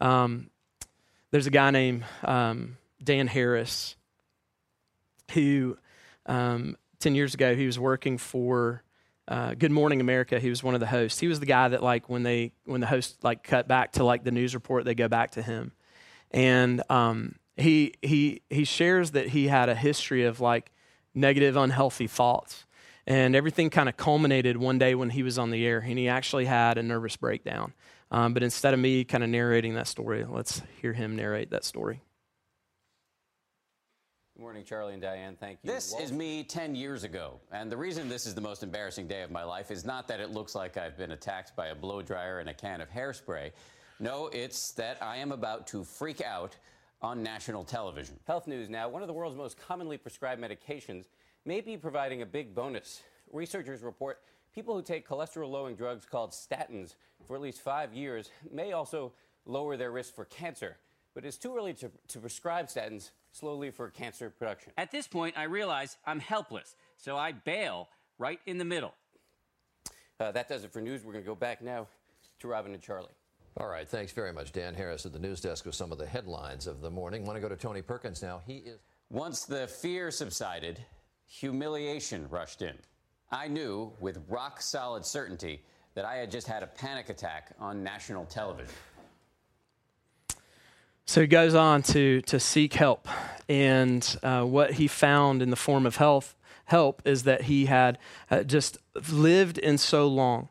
[0.00, 0.48] Um,
[1.30, 3.96] there's a guy named um, Dan Harris
[5.32, 5.76] who,
[6.24, 8.82] um, 10 years ago, he was working for
[9.28, 10.40] uh, Good Morning America.
[10.40, 11.20] He was one of the hosts.
[11.20, 14.04] He was the guy that, like, when they when the host like cut back to
[14.04, 15.72] like the news report, they go back to him.
[16.30, 20.72] And um, he he he shares that he had a history of like
[21.14, 22.64] negative, unhealthy thoughts.
[23.10, 26.06] And everything kind of culminated one day when he was on the air, and he
[26.06, 27.72] actually had a nervous breakdown.
[28.12, 31.64] Um, but instead of me kind of narrating that story, let's hear him narrate that
[31.64, 32.00] story.
[34.36, 35.36] Good morning, Charlie and Diane.
[35.40, 35.72] Thank you.
[35.72, 37.40] This Walt- is me 10 years ago.
[37.50, 40.20] And the reason this is the most embarrassing day of my life is not that
[40.20, 43.50] it looks like I've been attacked by a blow dryer and a can of hairspray.
[43.98, 46.54] No, it's that I am about to freak out
[47.02, 48.20] on national television.
[48.28, 48.88] Health news now.
[48.88, 51.06] One of the world's most commonly prescribed medications
[51.44, 53.02] may be providing a big bonus.
[53.32, 54.18] Researchers report
[54.54, 56.94] people who take cholesterol lowering drugs called statins
[57.26, 59.12] for at least five years may also
[59.46, 60.76] lower their risk for cancer.
[61.14, 64.72] But it's too early to, to prescribe statins slowly for cancer production.
[64.76, 67.88] At this point, I realize I'm helpless, so I bail
[68.18, 68.94] right in the middle.
[70.18, 71.04] Uh, that does it for news.
[71.04, 71.88] We're going to go back now
[72.40, 73.08] to Robin and Charlie.
[73.56, 76.06] All right, thanks very much, Dan Harris at the news desk with some of the
[76.06, 77.24] headlines of the morning.
[77.24, 78.40] Want to go to Tony Perkins now?
[78.46, 78.78] He is.
[79.10, 80.78] Once the fear subsided,
[81.30, 82.74] humiliation rushed in.
[83.30, 85.62] I knew with rock solid certainty
[85.94, 88.74] that I had just had a panic attack on national television.
[91.06, 93.06] So he goes on to, to seek help.
[93.48, 97.98] And uh, what he found in the form of health, help is that he had
[98.30, 98.78] uh, just
[99.10, 100.48] lived in so long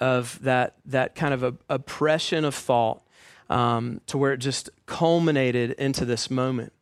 [0.00, 3.02] of that, that kind of a, oppression of thought
[3.48, 6.72] um, to where it just culminated into this moment.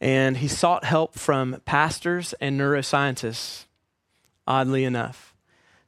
[0.00, 3.64] And he sought help from pastors and neuroscientists,
[4.46, 5.34] oddly enough,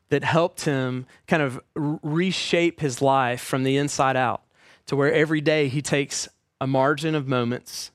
[0.09, 4.43] that helped him kind of reshape his life from the inside out
[4.87, 6.29] to where every day he takes
[6.61, 7.91] a margin of moments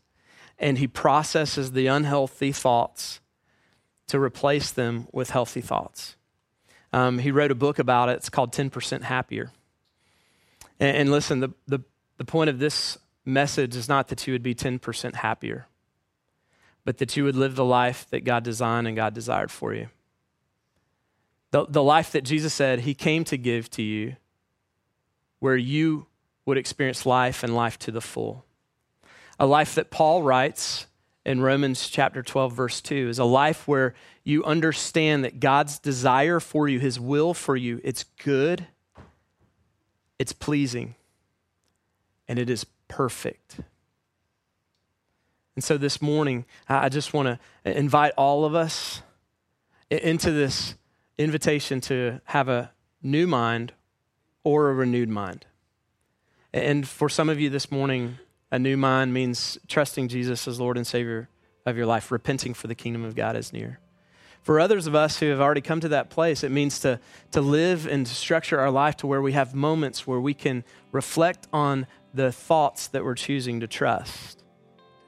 [0.60, 3.20] and he processes the unhealthy thoughts
[4.08, 6.16] to replace them with healthy thoughts.
[6.94, 8.18] Um, he wrote a book about it.
[8.18, 9.52] It's called 10% Happier.
[10.80, 11.80] And, and listen, the, the,
[12.18, 15.68] the point of this message is not that you would be 10% happier,
[16.84, 19.88] but that you would live the life that God designed and God desired for you.
[21.52, 24.16] The, the life that Jesus said he came to give to you,
[25.40, 26.08] where you
[26.46, 28.46] would experience life and life to the full.
[29.40, 30.88] A life that Paul writes
[31.26, 36.40] in Romans chapter 12, verse 2, is a life where you understand that God's desire
[36.40, 38.68] for you, his will for you, it's good,
[40.18, 40.96] it's pleasing,
[42.28, 43.58] and it is perfect.
[45.56, 47.28] And so this morning, I just want
[47.64, 49.02] to invite all of us
[49.90, 50.76] into this
[51.18, 52.72] invitation to have a
[53.04, 53.74] new mind
[54.44, 55.46] or a renewed mind.
[56.54, 58.18] And for some of you this morning,
[58.52, 61.30] a new mind means trusting Jesus as Lord and Savior
[61.66, 63.80] of your life, repenting for the kingdom of God is near.
[64.42, 67.00] For others of us who have already come to that place, it means to,
[67.32, 70.64] to live and to structure our life to where we have moments where we can
[70.92, 74.44] reflect on the thoughts that we're choosing to trust,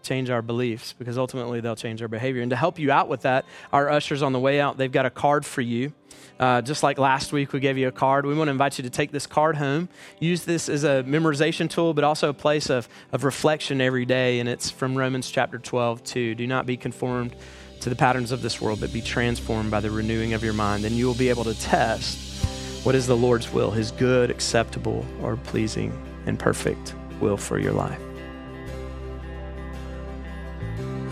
[0.04, 2.42] change our beliefs, because ultimately they'll change our behavior.
[2.42, 5.06] And to help you out with that, our ushers on the way out, they've got
[5.06, 5.94] a card for you.
[6.40, 8.26] Uh, just like last week, we gave you a card.
[8.26, 9.88] We want to invite you to take this card home.
[10.20, 14.40] Use this as a memorization tool, but also a place of, of reflection every day.
[14.40, 16.36] And it's from Romans chapter 12, 2.
[16.36, 17.36] Do not be conformed
[17.82, 20.86] to the patterns of this world, but be transformed by the renewing of your mind.
[20.86, 22.46] And you will be able to test
[22.84, 27.74] what is the Lord's will, his good, acceptable, or pleasing and perfect will for your
[27.74, 28.02] life.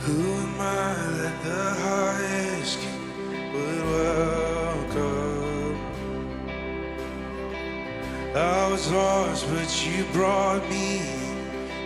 [0.04, 2.80] Who am I that the highest
[3.54, 5.78] would welcome?
[8.36, 11.04] I was lost, but you brought me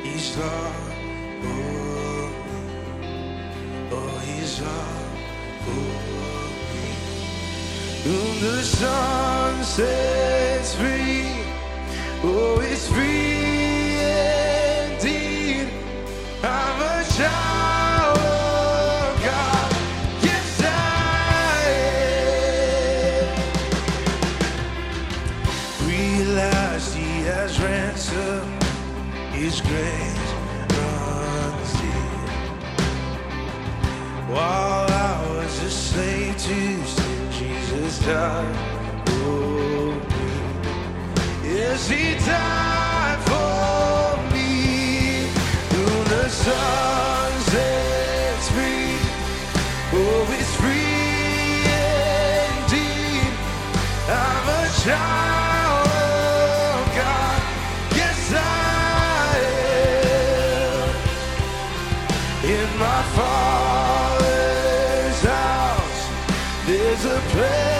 [0.05, 0.93] each love.
[1.43, 2.32] Oh,
[3.91, 5.20] oh, he's love
[5.66, 5.86] for
[6.72, 6.88] me.
[8.05, 11.43] Whom the Son sets free.
[12.24, 13.99] Oh, it's free
[14.88, 15.68] indeed.
[16.41, 17.74] I'm a child
[29.45, 30.31] His grace
[30.73, 32.29] runs deep.
[34.27, 38.55] While I was a slave to sin, Jesus died
[39.05, 40.29] for me.
[41.57, 45.29] Yes, He died for me.
[45.73, 45.85] Who
[46.15, 48.97] the Son sets free.
[49.93, 51.69] Oh, it's free
[52.65, 53.33] indeed.
[54.09, 55.24] I'm a child
[62.55, 64.21] In my Father's
[65.23, 66.01] house,
[66.65, 67.74] there's a place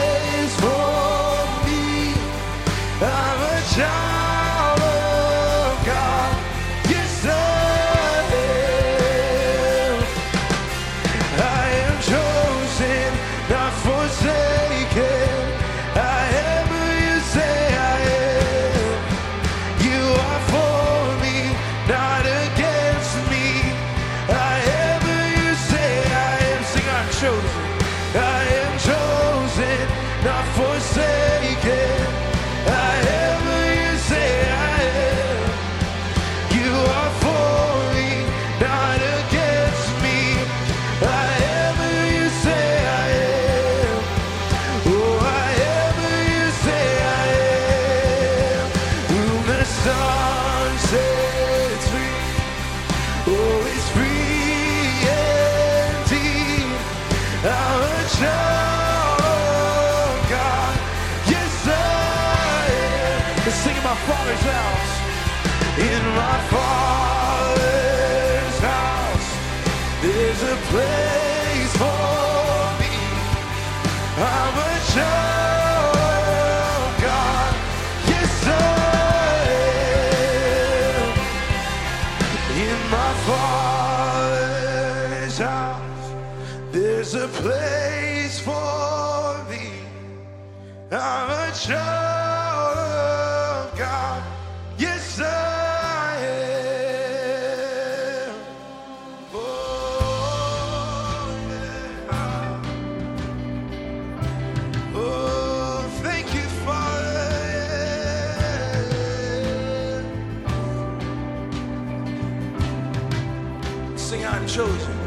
[114.56, 114.98] chosen.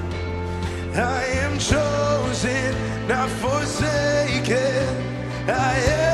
[0.94, 4.84] I am chosen, not forsaken.
[5.48, 6.07] I am